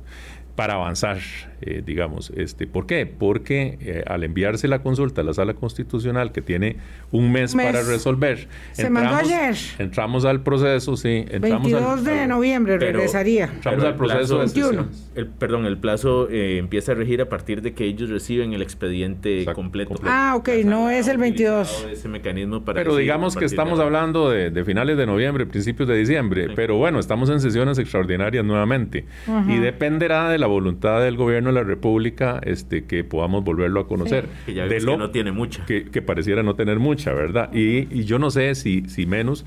[0.60, 1.16] Para avanzar,
[1.62, 2.30] eh, digamos.
[2.36, 3.06] Este, ¿Por qué?
[3.06, 6.76] Porque eh, al enviarse la consulta a la sala constitucional, que tiene
[7.12, 9.56] un mes, para resolver, se entramos, mandó ayer.
[9.78, 11.24] Entramos al proceso, sí.
[11.30, 13.46] Entramos 22 de noviembre regresaría.
[13.46, 14.88] Entramos al proceso de 21.
[15.14, 18.60] El, perdón, el plazo eh, empieza a regir a partir de que ellos reciben el
[18.60, 19.94] expediente completo.
[20.04, 21.86] Ah, ok, no es el 22.
[21.90, 26.48] Ese mecanismo para pero digamos que estamos hablando de, finales de noviembre, principios de diciembre,
[26.54, 29.06] pero bueno, estamos en sesiones extraordinarias nuevamente
[29.48, 33.88] y dependerá de la voluntad del gobierno de la República este, que podamos volverlo a
[33.88, 34.26] conocer.
[34.46, 35.64] Que ya de lo, que no tiene mucha.
[35.64, 37.52] Que, pareciera no tener mucha, ¿verdad?
[37.52, 39.44] Y, yo no sé si, si menos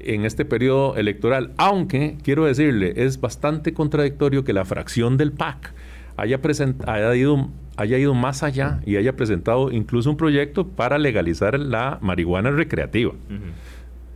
[0.00, 5.74] en este periodo electoral, aunque quiero decirle, es bastante contradictorio que la fracción del PAC
[6.16, 6.40] haya,
[6.86, 11.98] haya, ido, haya ido más allá y haya presentado incluso un proyecto para legalizar la
[12.00, 13.12] marihuana recreativa.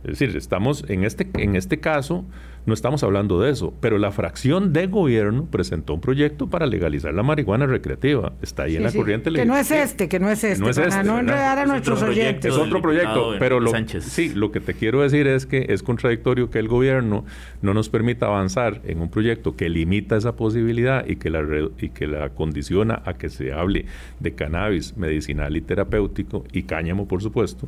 [0.03, 2.25] Es decir, estamos en este, en este caso
[2.65, 7.13] no estamos hablando de eso, pero la fracción de gobierno presentó un proyecto para legalizar
[7.13, 8.33] la marihuana recreativa.
[8.41, 10.77] Está ahí en la corriente Que no es este, que no es este, no es
[10.77, 12.53] para este, no enredar a nuestros oyentes.
[12.53, 16.49] Es otro proyecto, pero lo, sí, lo que te quiero decir es que es contradictorio
[16.49, 17.25] que el gobierno
[17.61, 21.43] no nos permita avanzar en un proyecto que limita esa posibilidad y que la,
[21.79, 23.85] y que la condiciona a que se hable
[24.19, 27.67] de cannabis medicinal y terapéutico y cáñamo, por supuesto,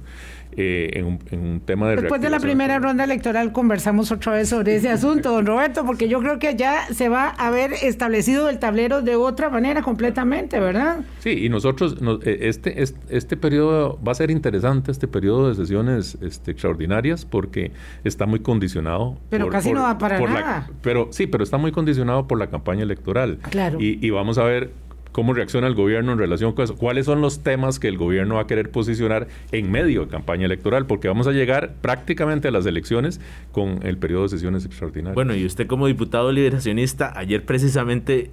[0.57, 1.97] eh, en, un, en, un, tema de...
[1.97, 6.07] Después de la primera ronda electoral conversamos otra vez sobre ese asunto, don Roberto, porque
[6.07, 10.59] yo creo que ya se va a haber establecido el tablero de otra manera completamente,
[10.59, 10.99] ¿verdad?
[11.19, 15.55] Sí, y nosotros, eh, este, este, este periodo va a ser interesante, este periodo de
[15.55, 17.71] sesiones este, extraordinarias, porque
[18.03, 19.17] está muy condicionado.
[19.29, 20.69] Pero casi no va para nada.
[20.81, 23.39] pero sí, pero está muy condicionado por la campaña electoral.
[23.49, 23.79] Claro.
[23.81, 24.84] Y, y vamos a ver
[25.15, 28.35] cómo reacciona el gobierno en relación con eso, cuáles son los temas que el gobierno
[28.35, 32.51] va a querer posicionar en medio de campaña electoral, porque vamos a llegar prácticamente a
[32.51, 33.21] las elecciones
[33.53, 35.15] con el periodo de sesiones extraordinarias.
[35.15, 38.29] Bueno, y usted como diputado liberacionista, ayer precisamente,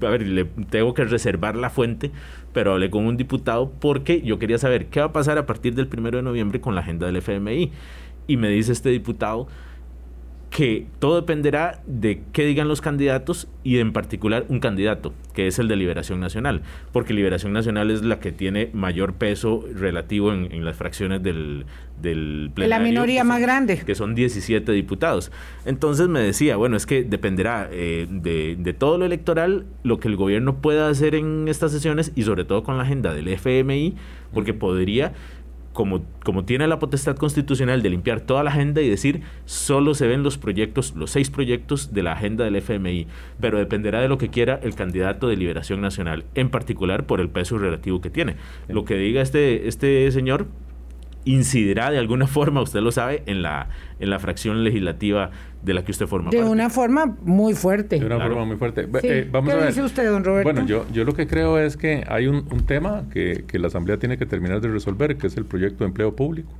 [0.00, 2.10] a ver, le tengo que reservar la fuente,
[2.54, 5.74] pero hablé con un diputado porque yo quería saber qué va a pasar a partir
[5.74, 7.72] del primero de noviembre con la agenda del FMI.
[8.26, 9.48] Y me dice este diputado,
[10.52, 15.58] que todo dependerá de qué digan los candidatos y en particular un candidato, que es
[15.58, 16.60] el de Liberación Nacional,
[16.92, 21.64] porque Liberación Nacional es la que tiene mayor peso relativo en, las fracciones del,
[22.02, 22.84] del plenario.
[22.84, 23.78] La minoría más grande.
[23.78, 25.32] Que son 17 diputados.
[25.64, 30.08] Entonces me decía, bueno, es que dependerá eh, de, de todo lo electoral, lo que
[30.08, 33.94] el gobierno pueda hacer en estas sesiones y sobre todo con la agenda del FMI,
[34.34, 35.14] porque podría
[35.72, 40.06] como, como tiene la potestad constitucional de limpiar toda la agenda y decir solo se
[40.06, 43.06] ven los proyectos, los seis proyectos de la agenda del FMI,
[43.40, 47.28] pero dependerá de lo que quiera el candidato de Liberación Nacional, en particular por el
[47.28, 48.36] peso relativo que tiene.
[48.68, 50.46] Lo que diga este, este señor
[51.24, 53.68] incidirá de alguna forma, usted lo sabe, en la,
[54.00, 55.30] en la fracción legislativa
[55.62, 56.44] de la que usted forma de parte.
[56.44, 57.98] De una forma muy fuerte.
[57.98, 58.88] De una forma muy fuerte.
[59.02, 60.52] Eh, vamos ¿Qué dice usted, don Roberto?
[60.52, 63.98] Bueno, yo, yo lo que creo es que hay un, tema que, que, la Asamblea
[63.98, 66.52] tiene que terminar de resolver, que es el proyecto de empleo público.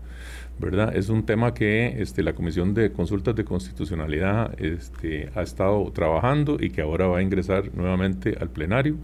[0.59, 0.95] ¿verdad?
[0.95, 6.57] Es un tema que este, la Comisión de Consultas de Constitucionalidad este, ha estado trabajando
[6.61, 8.97] y que ahora va a ingresar nuevamente al plenario.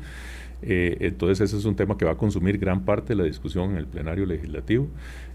[0.61, 3.73] Eh, entonces ese es un tema que va a consumir gran parte de la discusión
[3.73, 4.89] en el plenario legislativo.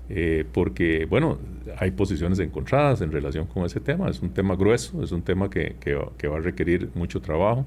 [0.09, 1.39] Eh, porque, bueno,
[1.77, 4.09] hay posiciones encontradas en relación con ese tema.
[4.09, 7.65] Es un tema grueso, es un tema que, que, va a requerir mucho trabajo.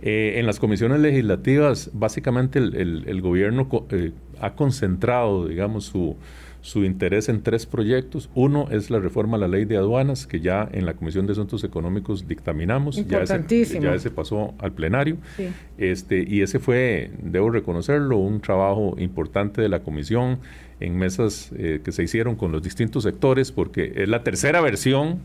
[0.00, 6.16] Eh, en las comisiones legislativas, básicamente el, el, gobierno eh, ha concentrado, digamos, su,
[6.64, 8.30] su interés en tres proyectos.
[8.34, 11.32] Uno es la reforma a la ley de aduanas, que ya en la Comisión de
[11.32, 12.96] Asuntos Económicos dictaminamos.
[13.06, 15.18] Ya ese, ya ese pasó al plenario.
[15.76, 20.38] Este, y ese fue, debo reconocerlo, un trabajo importante de la Comisión
[20.80, 25.20] en mesas eh, que se hicieron con los distintos sectores, porque es la tercera versión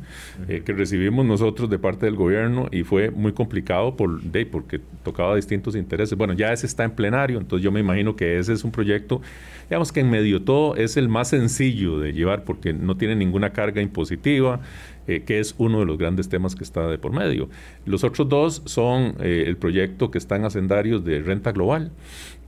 [0.47, 4.79] eh, que recibimos nosotros de parte del gobierno y fue muy complicado por, de, porque
[5.03, 6.17] tocaba distintos intereses.
[6.17, 9.21] Bueno, ya ese está en plenario, entonces yo me imagino que ese es un proyecto,
[9.69, 13.51] digamos que en medio todo es el más sencillo de llevar porque no tiene ninguna
[13.51, 14.61] carga impositiva,
[15.09, 17.49] eh, que es uno de los grandes temas que está de por medio.
[17.85, 21.91] Los otros dos son el proyecto que está en hacendarios de renta global,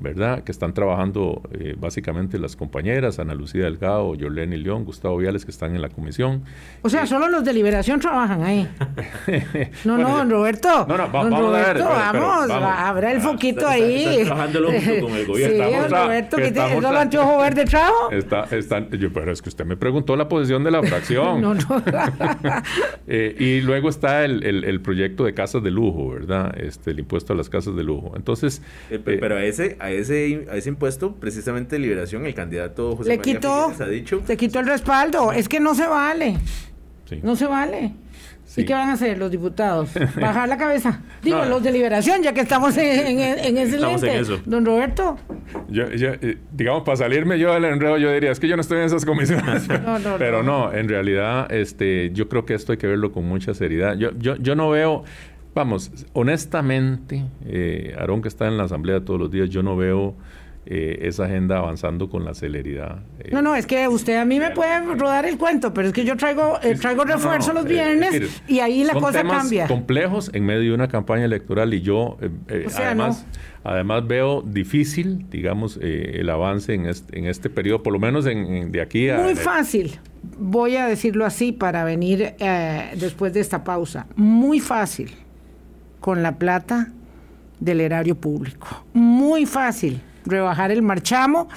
[0.01, 0.43] ¿verdad?
[0.43, 5.51] Que están trabajando eh, básicamente las compañeras, Ana Lucía Delgado, Yolene León, Gustavo Viales, que
[5.51, 6.43] están en la comisión.
[6.81, 8.67] O sea, solo los de Liberación trabajan ahí.
[9.85, 10.85] no, no, don Roberto.
[10.87, 11.83] No, no, vamos a ver.
[11.83, 14.23] vamos, habrá el foquito ahí.
[14.25, 15.41] trabajando junto con el gobierno.
[15.51, 18.09] Sí, don Roberto, que tiene el anteojo verde trabajo.
[18.11, 21.41] Está, están, yo, pero es que usted me preguntó la posición de la fracción.
[21.41, 21.61] no, no.
[23.07, 26.53] eh, y luego está el, el, el, proyecto de casas de lujo, ¿verdad?
[26.57, 28.13] Este, el impuesto a las casas de lujo.
[28.15, 28.61] Entonces...
[28.89, 33.87] Eh, pero a ese ese, ese impuesto, precisamente Liberación, el candidato José le quitó, ha
[33.87, 34.21] dicho.
[34.25, 36.37] Se quitó el respaldo, es que no se vale.
[37.21, 37.93] No se vale.
[38.57, 39.91] ¿Y qué van a hacer los diputados?
[40.19, 41.01] ¿Bajar la cabeza?
[41.23, 43.19] Digo, los de liberación, ya que estamos en,
[43.57, 44.21] ese lente.
[44.45, 45.17] Don Roberto.
[45.69, 48.79] Yo, eh, digamos, para salirme yo del enredo, yo diría, es que yo no estoy
[48.79, 49.67] en esas comisiones.
[50.17, 53.95] pero no, en realidad, este, yo creo que esto hay que verlo con mucha seriedad.
[53.95, 55.03] Yo, yo, yo no veo,
[55.55, 60.15] vamos, honestamente, eh, Aarón que está en la asamblea todos los días, yo no veo
[60.63, 62.99] eh, esa agenda avanzando con la celeridad.
[63.17, 63.29] Eh.
[63.31, 66.05] no, no, es que usted a mí me puede rodar el cuento, pero es que
[66.05, 69.65] yo traigo, eh, traigo refuerzo los viernes y ahí la cosa cambia.
[69.65, 72.19] complejos en medio de una campaña electoral y yo
[72.77, 73.25] además,
[73.63, 78.71] además veo difícil, digamos, el avance en este, en este periodo, por lo menos en,
[78.71, 79.17] de aquí a...
[79.17, 79.99] Muy fácil,
[80.37, 82.35] voy a decirlo así para venir
[82.97, 84.05] después de esta pausa.
[84.15, 85.09] Muy fácil
[85.99, 86.91] con la plata
[87.59, 88.85] del erario público.
[88.93, 91.47] Muy fácil rebajar el marchamo,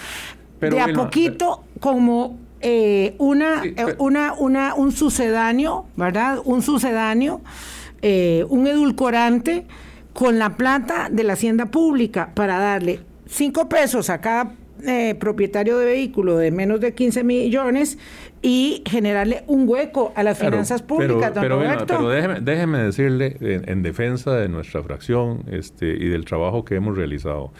[0.60, 6.38] de a poquito como eh, una, eh, una, una, un sucedáneo, ¿verdad?
[6.44, 7.42] Un sucedáneo,
[8.00, 9.66] eh, un edulcorante
[10.14, 14.54] con la plata de la hacienda pública para darle cinco pesos a cada
[15.18, 17.96] propietario de vehículo de menos de 15 millones
[18.42, 23.82] y generarle un hueco a las finanzas públicas, pero, pero, déjeme, déjeme, decirle en, en,
[23.82, 27.52] defensa de nuestra fracción este, y del trabajo que hemos realizado.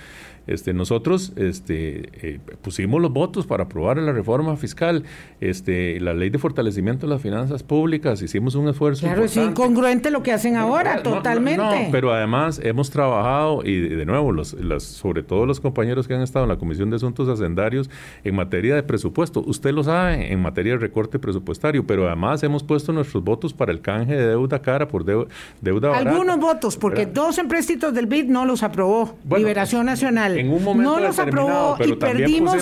[0.47, 5.05] Este, nosotros este, eh, pusimos los votos para aprobar la reforma fiscal,
[5.41, 9.07] este, la ley de fortalecimiento de las finanzas públicas, hicimos un esfuerzo.
[9.07, 11.63] Claro, es incongruente lo que hacen ahora, totalmente.
[11.63, 16.23] No, pero además hemos trabajado, y de nuevo, los, sobre todo los compañeros que han
[16.23, 17.89] estado en la Comisión de Asuntos Hacendarios
[18.23, 19.43] en materia de presupuesto.
[19.47, 23.73] Usted lo sabe, en materia de recorte presupuestario, pero además hemos puesto nuestros votos para
[23.73, 25.27] el canje de deuda cara por deuda,
[25.61, 31.19] deuda Algunos votos, porque dos empréstitos del BID no los aprobó Liberación Nacional no los
[31.19, 32.57] aprobó y perdimos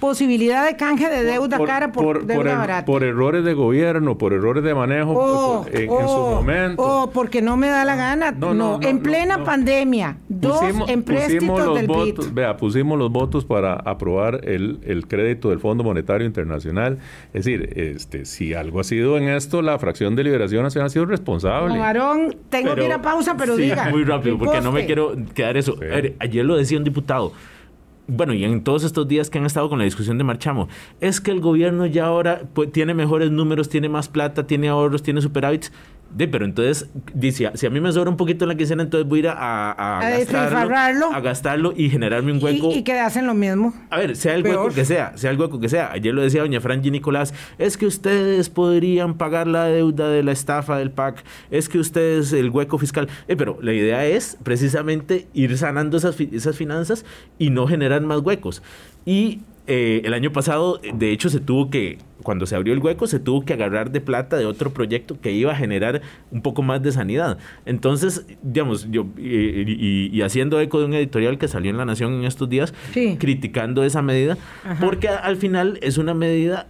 [0.00, 2.84] posibilidad de canje de deuda cara por, deuda barata.
[2.84, 6.82] Por errores de gobierno, por errores de manejo oh, en, su oh, momento.
[6.82, 8.32] Oh, porque no me da la gana.
[8.32, 14.80] No, en plena pandemia, dos empréstitos del votos, Vea, pusimos los votos para aprobar el,
[14.84, 16.98] el crédito del Fondo Monetario Internacional.
[17.32, 20.90] Es decir, este, si algo ha sido en esto, la fracción de Liberación Nacional ha
[20.90, 21.78] sido responsable.
[21.78, 23.90] Varón, tengo que ir a pausa, pero diga.
[23.90, 25.76] Muy rápido, porque no me quiero quedar eso.
[26.18, 27.13] ayer lo decía un diputado
[28.06, 30.68] bueno, y en todos estos días que han estado con la discusión de Marchamo,
[31.00, 35.02] es que el gobierno ya ahora pues, tiene mejores números, tiene más plata, tiene ahorros,
[35.02, 35.72] tiene superávits.
[36.14, 39.08] De, pero entonces, dice, si a mí me sobra un poquito en la quincena, entonces
[39.08, 42.70] voy a ir a, a, gastarlo, a gastarlo y generarme un hueco.
[42.72, 43.74] Y, que hacen lo mismo.
[43.90, 45.90] A ver, sea el hueco que sea, sea el hueco que sea.
[45.90, 50.30] Ayer lo decía doña Franji Nicolás, es que ustedes podrían pagar la deuda de la
[50.30, 53.08] estafa del PAC, es que ustedes el hueco fiscal.
[53.26, 57.04] Eh, pero la idea es precisamente ir sanando esas, esas finanzas
[57.38, 58.62] y no generar más huecos.
[59.04, 63.06] Y eh, el año pasado, de hecho, se tuvo que, cuando se abrió el hueco,
[63.06, 66.62] se tuvo que agarrar de plata de otro proyecto que iba a generar un poco
[66.62, 67.38] más de sanidad.
[67.64, 72.24] Entonces, digamos, yo, y, haciendo eco de un editorial que salió en La Nación en
[72.24, 72.74] estos días,
[73.18, 74.36] criticando esa medida,
[74.80, 76.66] porque al final es una medida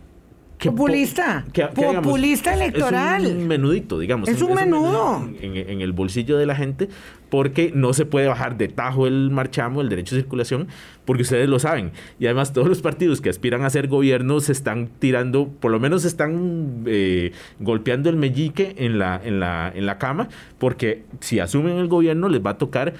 [0.58, 1.44] populista.
[1.74, 3.24] populista electoral.
[3.24, 4.28] Es un menudito, digamos.
[4.28, 5.28] Es un menudo.
[5.40, 6.88] en, el bolsillo de la gente,
[7.34, 10.68] porque no se puede bajar de tajo el marchamo, el derecho de circulación,
[11.04, 11.90] porque ustedes lo saben.
[12.20, 15.80] Y además todos los partidos que aspiran a ser gobierno se están tirando, por lo
[15.80, 21.40] menos están eh, golpeando el meñique en la, en, la, en la cama, porque si
[21.40, 22.94] asumen el gobierno les va a tocar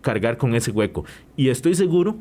[0.00, 1.04] cargar con ese hueco.
[1.36, 2.14] Y estoy seguro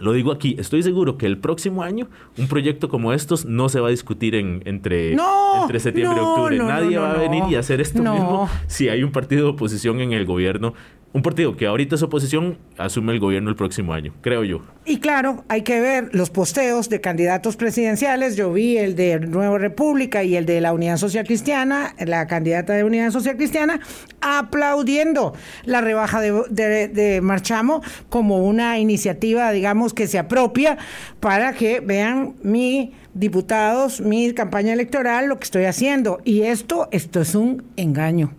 [0.00, 2.08] lo digo aquí, estoy seguro que el próximo año
[2.38, 6.58] un proyecto como estos no se va a discutir en, entre, entre septiembre y octubre.
[6.58, 10.12] Nadie va a venir y hacer esto mismo si hay un partido de oposición en
[10.12, 10.74] el gobierno
[11.12, 14.60] un partido que ahorita es oposición asume el gobierno el próximo año, creo yo.
[14.84, 18.36] Y claro, hay que ver los posteos de candidatos presidenciales.
[18.36, 22.74] Yo vi el de Nueva República y el de la Unidad Social Cristiana, la candidata
[22.74, 23.80] de Unidad Social Cristiana,
[24.20, 30.78] aplaudiendo la rebaja de, de Marchamo como una iniciativa, digamos, que se apropia
[31.18, 36.20] para que vean mi diputados, mi campaña electoral, lo que estoy haciendo.
[36.24, 38.32] Y esto, esto es un engaño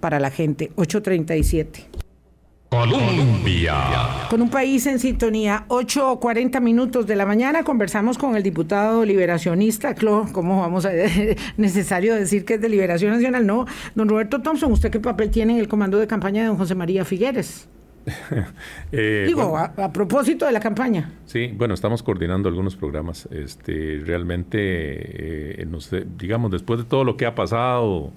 [0.00, 0.70] para la gente.
[0.76, 2.07] 837.
[2.78, 3.74] Colombia.
[4.30, 8.44] Con un país en sintonía, 8 o 40 minutos de la mañana, conversamos con el
[8.44, 10.92] diputado liberacionista, ¿cómo vamos a
[11.56, 13.44] necesario decir que es de Liberación Nacional?
[13.46, 16.56] No, don Roberto Thompson, ¿usted qué papel tiene en el comando de campaña de don
[16.56, 17.68] José María Figueres?
[18.92, 21.10] Eh, Digo, a, propósito de la campaña.
[21.26, 23.28] Sí, bueno, estamos coordinando algunos programas.
[23.30, 25.66] Este, realmente, eh,
[26.16, 28.12] digamos, después de todo lo que ha pasado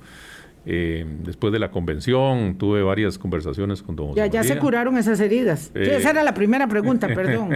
[0.66, 4.98] Eh, después de la convención tuve varias conversaciones con don José Ya, ya se curaron
[4.98, 5.72] esas heridas.
[5.74, 7.50] Sí, esa era la primera pregunta, perdón.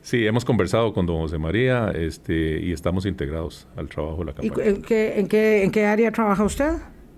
[0.00, 4.32] sí, hemos conversado con don José María este, y estamos integrados al trabajo de la
[4.34, 4.64] campaña.
[4.64, 6.74] ¿Y en qué, en qué, en qué área trabaja usted?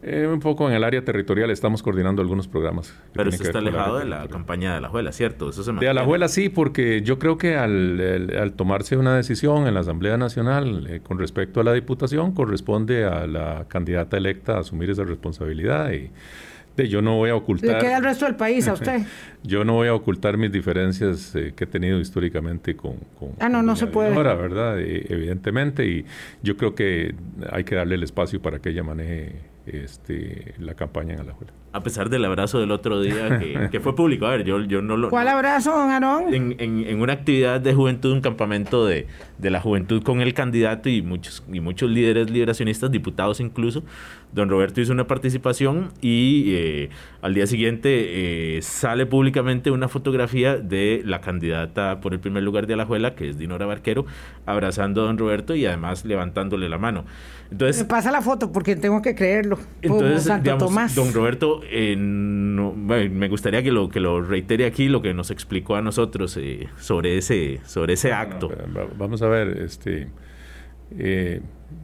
[0.08, 2.94] Eh, un poco en el área territorial estamos coordinando algunos programas.
[3.12, 5.50] Pero usted está alejado de la campaña de la Juela, ¿cierto?
[5.50, 9.66] Eso se de la Juela sí, porque yo creo que al, al, tomarse una decisión
[9.66, 14.58] en la Asamblea Nacional eh, con respecto a la Diputación, corresponde a la candidata electa
[14.58, 16.12] a asumir esa responsabilidad y
[16.76, 17.74] de, yo no voy a ocultar...
[17.74, 19.02] ¿Le queda el resto del país a usted?
[19.42, 22.94] yo no voy a ocultar mis diferencias eh, que he tenido históricamente con...
[23.18, 24.14] con ah, no, no se puede.
[24.14, 24.78] Ahora, ¿verdad?
[24.78, 26.04] evidentemente, y
[26.44, 27.12] yo creo que
[27.50, 31.52] hay que darle el espacio para que ella maneje este, la campaña en Alajuela.
[31.76, 33.38] A pesar del abrazo del otro día
[33.70, 34.26] que, fue público.
[34.26, 35.10] A ver, yo, yo no lo...
[35.10, 36.32] ¿Cuál abrazo, don Aarón?
[36.32, 39.06] En, en, una actividad de juventud, un campamento de,
[39.38, 43.82] de, la juventud con el candidato y muchos, y muchos líderes liberacionistas, diputados incluso,
[44.32, 46.90] don Roberto hizo una participación y eh,
[47.22, 52.66] al día siguiente eh, sale públicamente una fotografía de la candidata por el primer lugar
[52.66, 54.04] de Alajuela, que es Dinora Barquero,
[54.44, 57.04] abrazando a don Roberto y además levantándole la mano.
[57.50, 59.58] Entonces, Me pasa la foto porque tengo que creerlo.
[59.80, 60.94] Entonces, Santo Tomás.
[60.94, 65.76] don Roberto, eh, me gustaría que lo que lo reitere aquí lo que nos explicó
[65.76, 68.50] a nosotros eh, sobre ese sobre ese acto.
[68.96, 70.08] vamos a ver, este,
[70.98, 71.40] eh,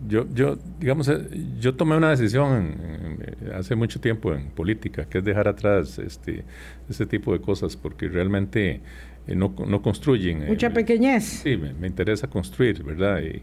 [0.09, 1.11] yo, yo, digamos,
[1.59, 3.19] yo tomé una decisión
[3.55, 6.45] hace mucho tiempo en política, que es dejar atrás este,
[6.89, 8.81] ese tipo de cosas, porque realmente
[9.27, 10.47] eh, no, no, construyen.
[10.47, 11.25] Mucha pequeñez.
[11.25, 13.21] Sí, me, interesa construir, ¿verdad?
[13.23, 13.43] Y,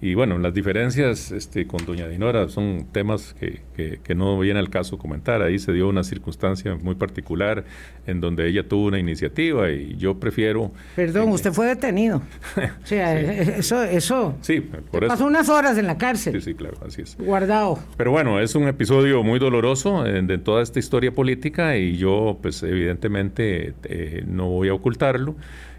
[0.00, 3.62] y, bueno, las diferencias este, con doña Dinora son temas que,
[4.02, 5.42] que, no viene al caso comentar.
[5.42, 7.64] Ahí se dio una circunstancia muy particular
[8.06, 10.72] en donde ella tuvo una iniciativa y yo prefiero...
[10.96, 12.22] Perdón, usted fue detenido.
[12.56, 13.82] o sea, eso...
[13.82, 15.12] eso sí, por eso.
[15.12, 16.34] Pasó unas horas en la cárcel.
[16.34, 17.16] Sí, sí, claro, así es.
[17.18, 17.78] Guardado.
[17.96, 22.38] Pero bueno, es un episodio muy doloroso eh, de toda esta historia política y yo,
[22.40, 25.18] pues evidentemente, eh, no voy a ocultar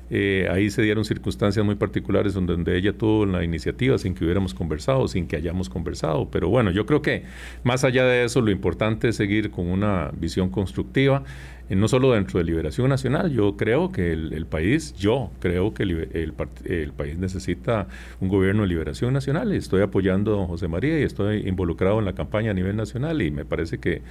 [0.10, 4.54] eh, ahí se dieron circunstancias muy particulares donde, ella tuvo la iniciativa sin que hubiéramos
[4.54, 6.30] conversado, sin que hayamos conversado.
[6.30, 7.24] Pero bueno, yo creo que
[7.64, 11.24] más allá de eso, lo importante es seguir con una visión constructiva
[11.76, 16.94] no solo dentro de Liberación Nacional, yo creo que el, país, yo creo que el,
[16.94, 17.88] país necesita
[18.20, 19.52] un gobierno de liberación nacional.
[19.54, 23.22] Estoy apoyando a don José María y estoy involucrado en la campaña a nivel nacional
[23.22, 24.02] y me parece que,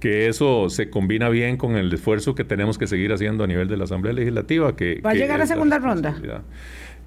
[0.00, 3.68] que eso se combina bien con el esfuerzo que tenemos que seguir haciendo a nivel
[3.68, 4.74] de la Asamblea Legislativa.
[4.74, 6.16] Que, ¿Va a llegar a segunda ronda?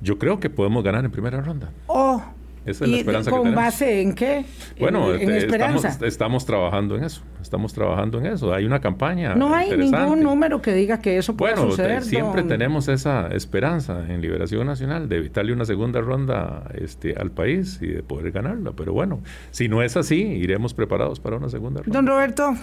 [0.02, 1.72] Yo creo que podemos ganar en primera ronda.
[1.88, 2.17] Oh.
[2.68, 4.44] Esa es la esperanza ¿Con base en qué?
[4.78, 7.22] Bueno, estamos, trabajando en eso.
[7.42, 8.54] Estamos trabajando en eso.
[8.54, 9.36] Hay una campaña.
[9.36, 12.04] No hay ningún número que diga que eso pueda bueno, suceder.
[12.04, 17.80] siempre tenemos esa esperanza en Liberación Nacional de evitarle una segunda ronda este, al país
[17.82, 18.74] y de poder ganarla.
[18.74, 21.98] Pero bueno, si no es así, iremos preparados para una segunda ronda.
[21.98, 22.54] Don Roberto,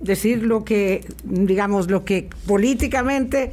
[0.00, 3.50] decir lo que, digamos, lo que políticamente,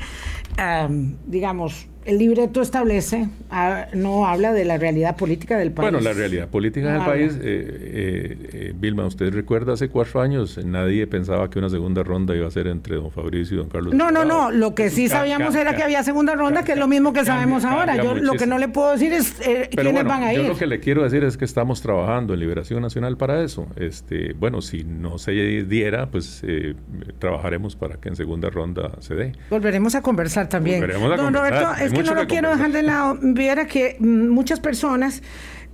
[1.27, 5.91] digamos, el libreto establece, ah, no habla de la realidad política del país.
[5.91, 10.57] Bueno, la realidad política del país, eh, eh, eh, Vilma, usted recuerda hace cuatro años,
[10.65, 13.93] nadie pensaba que una segunda ronda iba a ser entre don Fabricio y don Carlos.
[13.93, 16.87] No, no, no, lo que sí sabíamos era que había segunda ronda, que es lo
[16.87, 17.95] mismo que sabemos ahora.
[17.95, 19.35] Yo lo que no le puedo decir es
[19.69, 20.41] quiénes van a ir.
[20.41, 23.67] Yo lo que le quiero decir es que estamos trabajando en Liberación Nacional para eso.
[23.75, 26.41] Este, bueno, si no se diera, pues
[27.19, 29.33] trabajaremos para que en segunda ronda se dé.
[29.51, 30.79] Volveremos a conversar también.
[30.79, 33.17] Volveremos a don Roberto, es que no lo quiero dejar de lado.
[33.21, 35.21] Viera que muchas personas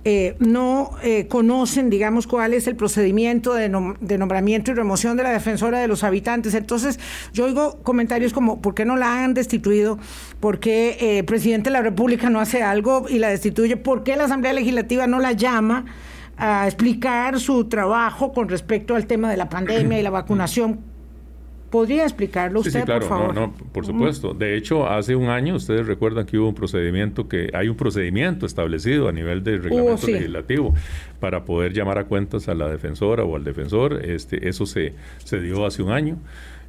[0.08, 5.30] eh, no eh, conocen, digamos, cuál es el procedimiento de, nombramiento y remoción de la
[5.30, 6.54] defensora de los habitantes.
[6.54, 7.00] Entonces,
[7.32, 9.98] yo oigo comentarios como, ¿por qué no la han destituido?
[10.38, 13.76] ¿Por qué eh, el presidente de la República no hace algo y la destituye?
[13.76, 15.86] ¿Por qué la Asamblea Legislativa no la llama?
[16.38, 20.80] a explicar su trabajo con respecto al tema de la pandemia y la vacunación
[21.76, 23.34] ¿Podría explicarlo usted, claro, por favor?
[23.34, 24.32] No, por supuesto.
[24.32, 28.46] De hecho, hace un año, ustedes recuerdan que hubo un procedimiento, que hay un procedimiento
[28.46, 30.72] establecido a nivel del reglamento legislativo
[31.20, 34.02] para poder llamar a cuentas a la defensora o al defensor.
[34.02, 36.16] Este, eso se, se dio hace un año.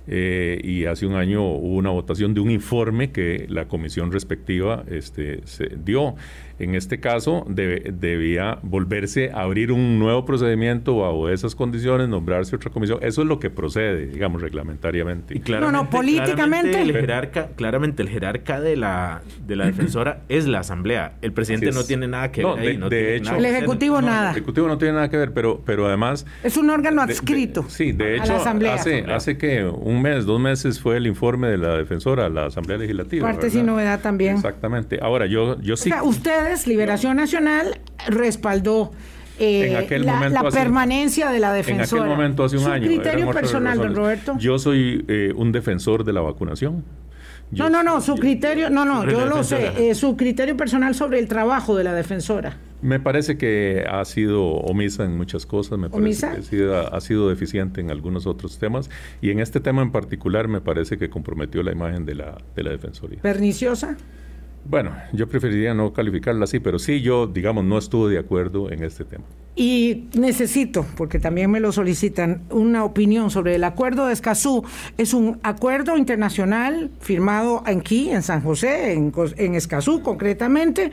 [0.09, 4.83] Eh, y hace un año hubo una votación de un informe que la comisión respectiva
[4.89, 6.15] este, se dio.
[6.59, 12.71] En este caso, debía volverse a abrir un nuevo procedimiento bajo esas condiciones, nombrarse otra
[12.71, 12.99] comisión.
[13.01, 15.35] Eso es lo que procede, digamos, reglamentariamente.
[15.37, 16.71] Y no, no, políticamente.
[16.71, 21.13] Claramente el jerarca, claramente el jerarca de la, de la defensora es la asamblea.
[21.21, 22.77] El presidente no tiene nada que ver ahí.
[22.89, 24.31] De, hecho, el ejecutivo nada.
[24.31, 26.25] El ejecutivo no tiene nada que ver, pero, pero además.
[26.43, 27.65] Es un órgano adscrito.
[27.67, 31.77] sí, de hecho, hace, hace que un mes, dos meses fue el informe de la
[31.77, 33.27] defensora a la asamblea legislativa.
[33.27, 34.35] Parte sin novedad también.
[34.35, 34.99] Exactamente.
[35.01, 35.89] Ahora, yo, yo sí.
[35.89, 38.91] O sea, ustedes Liberación Nacional respaldó
[39.39, 42.01] en aquel la, momento la permanencia de la defensora.
[42.01, 42.87] En aquel momento hace un Su año.
[42.87, 44.35] criterio personal, don Roberto.
[44.39, 46.83] Yo soy eh, un defensor de la vacunación.
[47.51, 51.19] no, no, no, su criterio, no, no, yo lo sé, eh, su criterio personal sobre
[51.19, 52.57] el trabajo de la defensora.
[52.81, 57.01] Me parece que ha sido omisa en muchas cosas, me parece que ha sido, ha
[57.01, 58.89] sido, deficiente en algunos otros temas
[59.21, 62.63] y en este tema en particular me parece que comprometió la imagen de la, de
[62.63, 63.19] la Defensoría.
[63.21, 63.97] ¿Perniciosa?
[64.69, 68.83] Bueno, yo preferiría no calificarla así, pero sí yo, digamos, no estuve de acuerdo en
[68.83, 69.23] este tema.
[69.55, 74.65] Y necesito, porque también me lo solicitan, una opinión sobre el acuerdo de Escazú.
[74.97, 80.91] Es un acuerdo internacional firmado aquí, en San José, en, en Escazú concretamente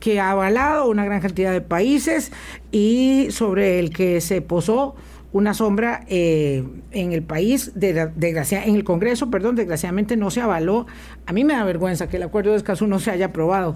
[0.00, 2.32] que ha avalado una gran cantidad de países
[2.72, 4.96] y sobre el que se posó
[5.32, 10.86] una sombra eh, en el país, de, en el Congreso, perdón, desgraciadamente no se avaló.
[11.26, 13.74] A mí me da vergüenza que el acuerdo de Escazú no se haya aprobado.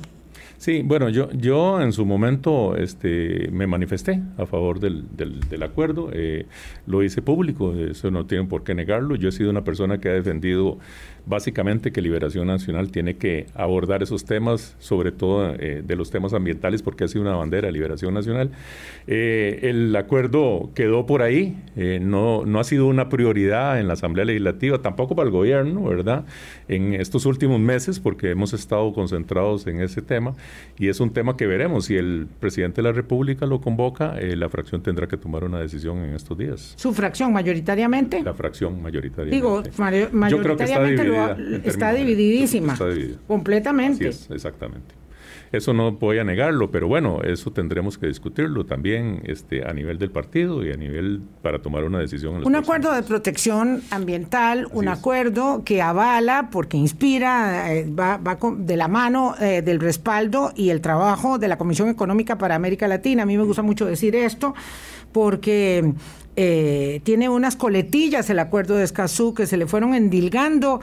[0.58, 6.08] Sí, bueno, yo, yo en su momento este, me manifesté a favor del, del, acuerdo,
[6.12, 6.46] eh,
[6.86, 9.16] lo hice público, eso no tienen por qué negarlo.
[9.16, 10.78] Yo he sido una persona que ha defendido
[11.26, 16.32] básicamente que Liberación Nacional tiene que abordar esos temas, sobre todo eh, de los temas
[16.32, 18.50] ambientales, porque ha sido una bandera de Liberación Nacional.
[19.06, 21.56] Eh, el acuerdo quedó por ahí,
[22.00, 26.24] no, no ha sido una prioridad en la Asamblea Legislativa, tampoco para el gobierno, ¿verdad?
[26.68, 30.34] En estos últimos meses, porque hemos estado concentrados en ese tema.
[30.78, 31.86] Y es un tema que veremos.
[31.86, 35.60] Si el presidente de la República lo convoca, eh, la fracción tendrá que tomar una
[35.60, 36.74] decisión en estos días.
[36.76, 38.22] ¿Su fracción mayoritariamente?
[38.22, 39.36] La fracción mayoritariamente.
[39.36, 39.62] Digo,
[40.12, 41.02] mayoritariamente está,
[41.94, 42.72] divididísima.
[42.74, 43.18] Está dividida.
[43.26, 44.08] Completamente.
[44.08, 44.94] Así es, exactamente.
[45.52, 49.98] Eso no voy a negarlo, pero bueno, eso tendremos que discutirlo también este, a nivel
[49.98, 52.44] del partido y a nivel para tomar una decisión.
[52.44, 58.76] un acuerdo de protección ambiental, un acuerdo que avala, porque inspira, eh, va, va de
[58.76, 63.22] la mano eh, del respaldo y el trabajo de la Comisión Económica para América Latina.
[63.22, 64.54] A mí me gusta mucho decir esto
[65.12, 65.94] porque
[66.38, 70.82] eh, tiene unas coletillas el acuerdo de Escazú que se le fueron endilgando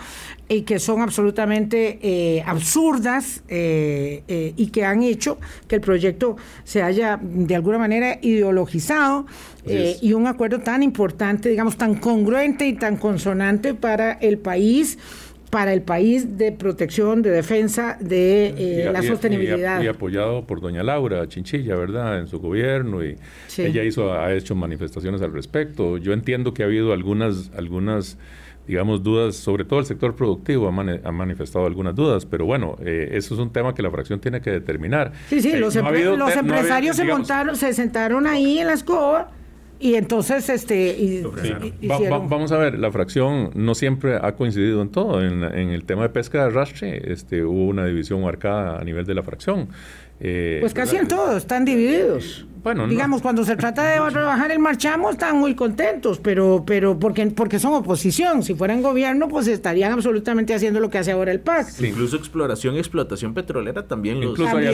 [0.49, 5.38] y que son absolutamente eh, absurdas eh, y que han hecho
[5.68, 9.28] que el proyecto se haya de alguna manera ideologizado
[9.66, 14.97] y un acuerdo tan importante, digamos, tan congruente y tan consonante para el país
[15.54, 19.84] para el país de protección, de defensa de eh, la sostenibilidad.
[19.84, 22.18] Y, apoyado por doña Laura Chinchilla, ¿verdad?
[22.18, 23.18] En su gobierno y
[23.60, 25.99] ella hizo, ha hecho manifestaciones al respecto.
[25.99, 28.18] Yo entiendo que ha habido algunas, algunas
[28.66, 33.36] digamos, dudas, sobre todo el sector productivo ha, manifestado algunas dudas, pero bueno, eh, eso
[33.36, 35.12] es un tema que la fracción tiene que determinar.
[35.30, 39.30] Sí, sí, los, empresarios se montaron, se sentaron ahí en la escoba
[39.80, 41.24] y entonces, este...
[42.09, 45.21] vamos a ver, la fracción no siempre ha coincidido en todo.
[45.21, 49.13] En, el tema de pesca de arrastre este, hubo una división marcada a nivel de
[49.13, 49.67] la fracción.
[50.20, 52.45] Eh, pues casi en todo, están divididos.
[52.64, 57.26] Bueno, digamos, cuando se trata de rebajar el marchamo están muy contentos, pero, pero porque,
[57.28, 58.41] porque son oposición.
[58.41, 61.82] Si fueran gobierno, pues estarían absolutamente haciendo lo que hace ahora el PAC.
[61.82, 64.24] Incluso exploración y explotación petrolera también.
[64.24, 64.68] Incluso hay,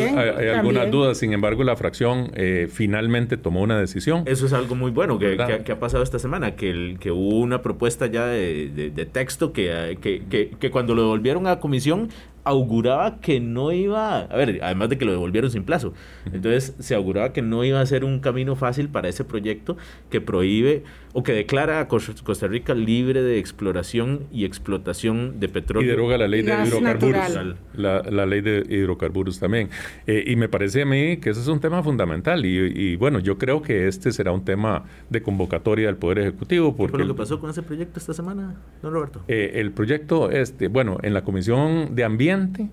[0.49, 4.23] algunas dudas, sin embargo, la fracción eh, finalmente tomó una decisión.
[4.27, 5.37] Eso es algo muy bueno que,
[5.71, 9.97] ha pasado esta semana, que, el, que hubo una propuesta ya de, de, texto que,
[9.99, 12.09] que, que cuando lo devolvieron a comisión
[12.49, 15.93] auguraba que no iba, a ver, además de que lo devolvieron sin plazo,
[16.25, 19.77] entonces se auguraba que no iba a ser un camino fácil para ese proyecto
[20.09, 20.83] que prohíbe
[21.13, 25.87] o que declara a Costa Rica libre de exploración y explotación de petróleo.
[25.87, 27.55] Y deroga la ley de hidrocarburos.
[27.73, 29.69] La, ley de hidrocarburos también.
[30.05, 32.45] Eh, y me parece a mí que ese es un tema fundamental.
[32.45, 36.75] Y, bueno, yo creo que este será un tema de convocatoria del Poder Ejecutivo.
[36.75, 39.23] Porque ¿Qué fue lo que pasó con ese proyecto esta semana, don Roberto?
[39.27, 42.69] Eh, el proyecto, este, bueno, en la Comisión de Ambiente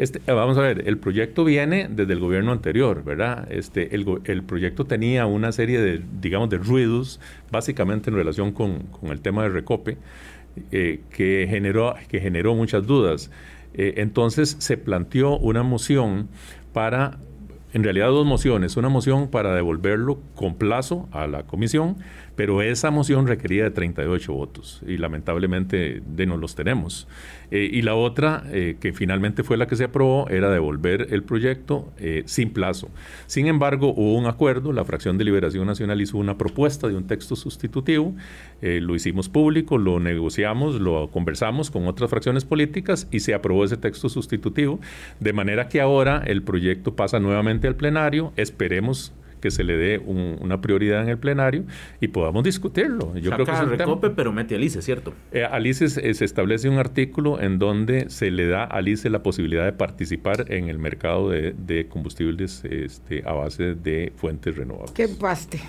[0.00, 3.46] este, eh, vamos a ver, el proyecto viene desde el gobierno anterior, ¿verdad?
[3.52, 7.20] Este, el, el proyecto tenía una serie de, digamos, de ruidos,
[7.52, 9.98] básicamente en relación con, el tema de Recope,
[10.72, 13.30] eh, que, generó, que generó muchas dudas.
[13.74, 16.30] Eh, entonces se planteó una moción
[16.72, 17.18] para,
[17.74, 21.98] en realidad dos mociones, una moción para devolverlo con plazo a la comisión,
[22.36, 27.06] pero esa moción requería de 38 votos y lamentablemente de no los tenemos.
[27.50, 31.22] Eh, y la otra, eh, que finalmente fue la que se aprobó, era devolver el
[31.22, 32.88] proyecto eh, sin plazo.
[33.26, 37.06] Sin embargo, hubo un acuerdo, la fracción de Liberación Nacional hizo una propuesta de un
[37.06, 38.14] texto sustitutivo,
[38.62, 43.78] lo hicimos público, lo negociamos, lo conversamos con otras fracciones políticas y se aprobó ese
[43.78, 44.80] texto sustitutivo,
[45.18, 49.98] de manera que ahora el proyecto pasa nuevamente al plenario, esperemos que se le dé
[49.98, 51.64] una prioridad en el plenario
[52.00, 53.16] y podamos discutirlo.
[53.16, 55.12] Yo creo que es recope, pero mete a Alice, ¿cierto?
[55.32, 59.64] Eh, Alice se establece un artículo en donde se le da a Alice la posibilidad
[59.64, 64.92] de participar en el mercado de, combustibles este, a base de fuentes renovables.
[64.92, 65.60] Qué paste.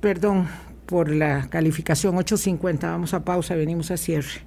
[0.00, 0.48] Perdón
[0.86, 2.90] por la calificación 850.
[2.90, 4.42] Vamos a pausa, venimos a cierre.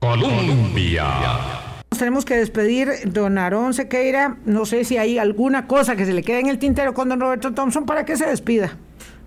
[0.00, 1.67] Colombia.
[1.90, 4.36] Nos tenemos que despedir, don Aarón Sequeira.
[4.44, 7.20] No sé si hay alguna cosa que se le quede en el tintero con don
[7.20, 8.76] Roberto Thompson para que se despida.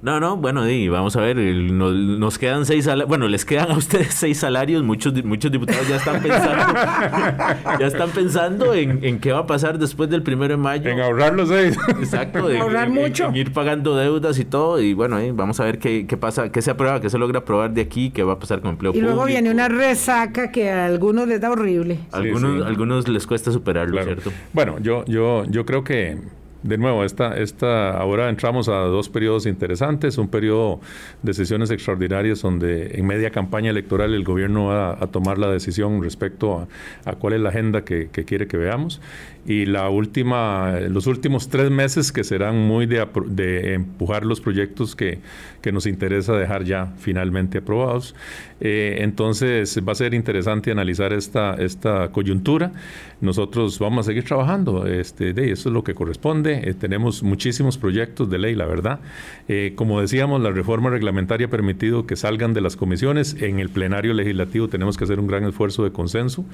[0.02, 3.78] No, no, bueno, y vamos a ver, nos, quedan seis salarios, bueno, les quedan a
[3.78, 6.74] ustedes seis salarios, muchos, muchos diputados ya están pensando,
[7.80, 10.90] ya están pensando en, qué va a pasar después del primero de mayo.
[10.90, 11.78] En ahorrar los seis.
[12.00, 13.28] Exacto, en, ahorrar mucho.
[13.28, 16.64] En, ir pagando deudas y todo, y bueno, vamos a ver qué, qué, pasa, qué
[16.64, 19.02] se aprueba, qué se logra aprobar de aquí, qué va a pasar con empleo y
[19.02, 22.00] luego viene una resaca que a algunos les da horrible.
[22.12, 24.32] algunos, algunos les cuesta superarlo, ¿cierto?
[24.54, 26.18] Bueno, yo, yo, yo creo que
[26.64, 30.80] de nuevo, esta, esta, ahora entramos a dos periodos interesantes, un periodo
[31.24, 36.02] de sesiones extraordinarias donde en media campaña electoral el gobierno va a, tomar la decisión
[36.04, 36.68] respecto
[37.06, 39.02] a, cuál es la agenda que, quiere que veamos
[39.46, 44.96] y la última, los últimos tres meses que serán muy de, de empujar los proyectos
[44.96, 45.20] que,
[45.62, 48.16] que, nos interesa dejar ya finalmente aprobados.
[48.60, 52.72] Eh, entonces va a ser interesante analizar esta, esta coyuntura.
[53.20, 56.70] Nosotros vamos a seguir trabajando, este, de, eso es lo que corresponde.
[56.70, 59.00] Eh, tenemos muchísimos proyectos de ley, la verdad.
[59.48, 63.36] Eh, como decíamos, la reforma reglamentaria ha permitido que salgan de las comisiones.
[63.42, 66.46] En el plenario legislativo tenemos que hacer un gran esfuerzo de consenso.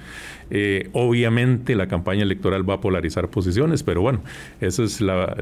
[0.93, 4.21] obviamente la campaña electoral va a polarizar posiciones, pero bueno,
[4.61, 5.36] eso es la,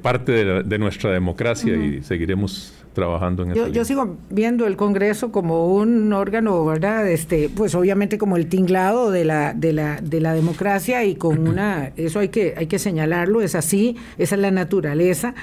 [0.00, 5.74] parte de, nuestra democracia y seguiremos trabajando en yo, yo sigo viendo el Congreso como
[5.74, 7.08] un órgano, ¿verdad?
[7.08, 11.38] Este, pues obviamente como el tinglado de la, de la, de la democracia y con
[11.48, 15.34] una, eso hay que, hay que señalarlo, es así, esa es la naturaleza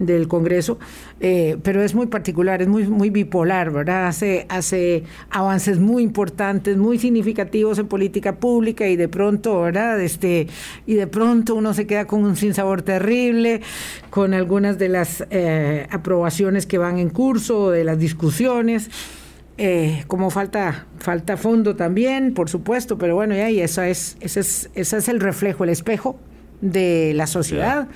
[0.00, 0.78] del Congreso,
[1.20, 4.06] eh, pero es muy particular, es muy, muy bipolar, ¿verdad?
[4.06, 10.00] Hace, hace avances muy importantes, muy significativos en política pública y de pronto, ¿verdad?
[10.00, 10.48] Este,
[10.86, 13.60] y de pronto uno se queda con un sinsabor terrible,
[14.08, 18.90] con algunas de las eh, aprobaciones que van en curso, de las discusiones.
[19.58, 24.40] Eh, como falta, falta fondo también, por supuesto, pero bueno, ya, y eso es, ese
[24.40, 26.18] es, ese es el reflejo, el espejo
[26.60, 27.88] de la sociedad.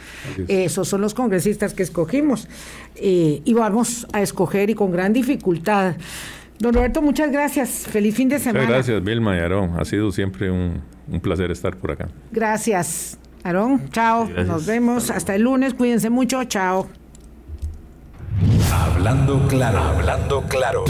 [0.49, 2.49] Esos son los congresistas que escogimos
[2.97, 5.95] eh, y vamos a escoger y con gran dificultad.
[6.59, 7.87] Don Roberto, muchas gracias.
[7.89, 8.61] Feliz fin de semana.
[8.61, 9.79] Muchas gracias, Vilma y Aarón.
[9.79, 10.83] Ha sido siempre un,
[11.21, 12.09] placer estar por acá.
[12.31, 13.91] Gracias, Aarón.
[13.91, 14.29] Chao.
[14.29, 15.11] Nos vemos.
[15.11, 15.75] Hasta el lunes.
[15.75, 16.45] Cuídense mucho.
[16.45, 16.89] Chao.
[18.73, 20.83] Hablando claro, hablando claro.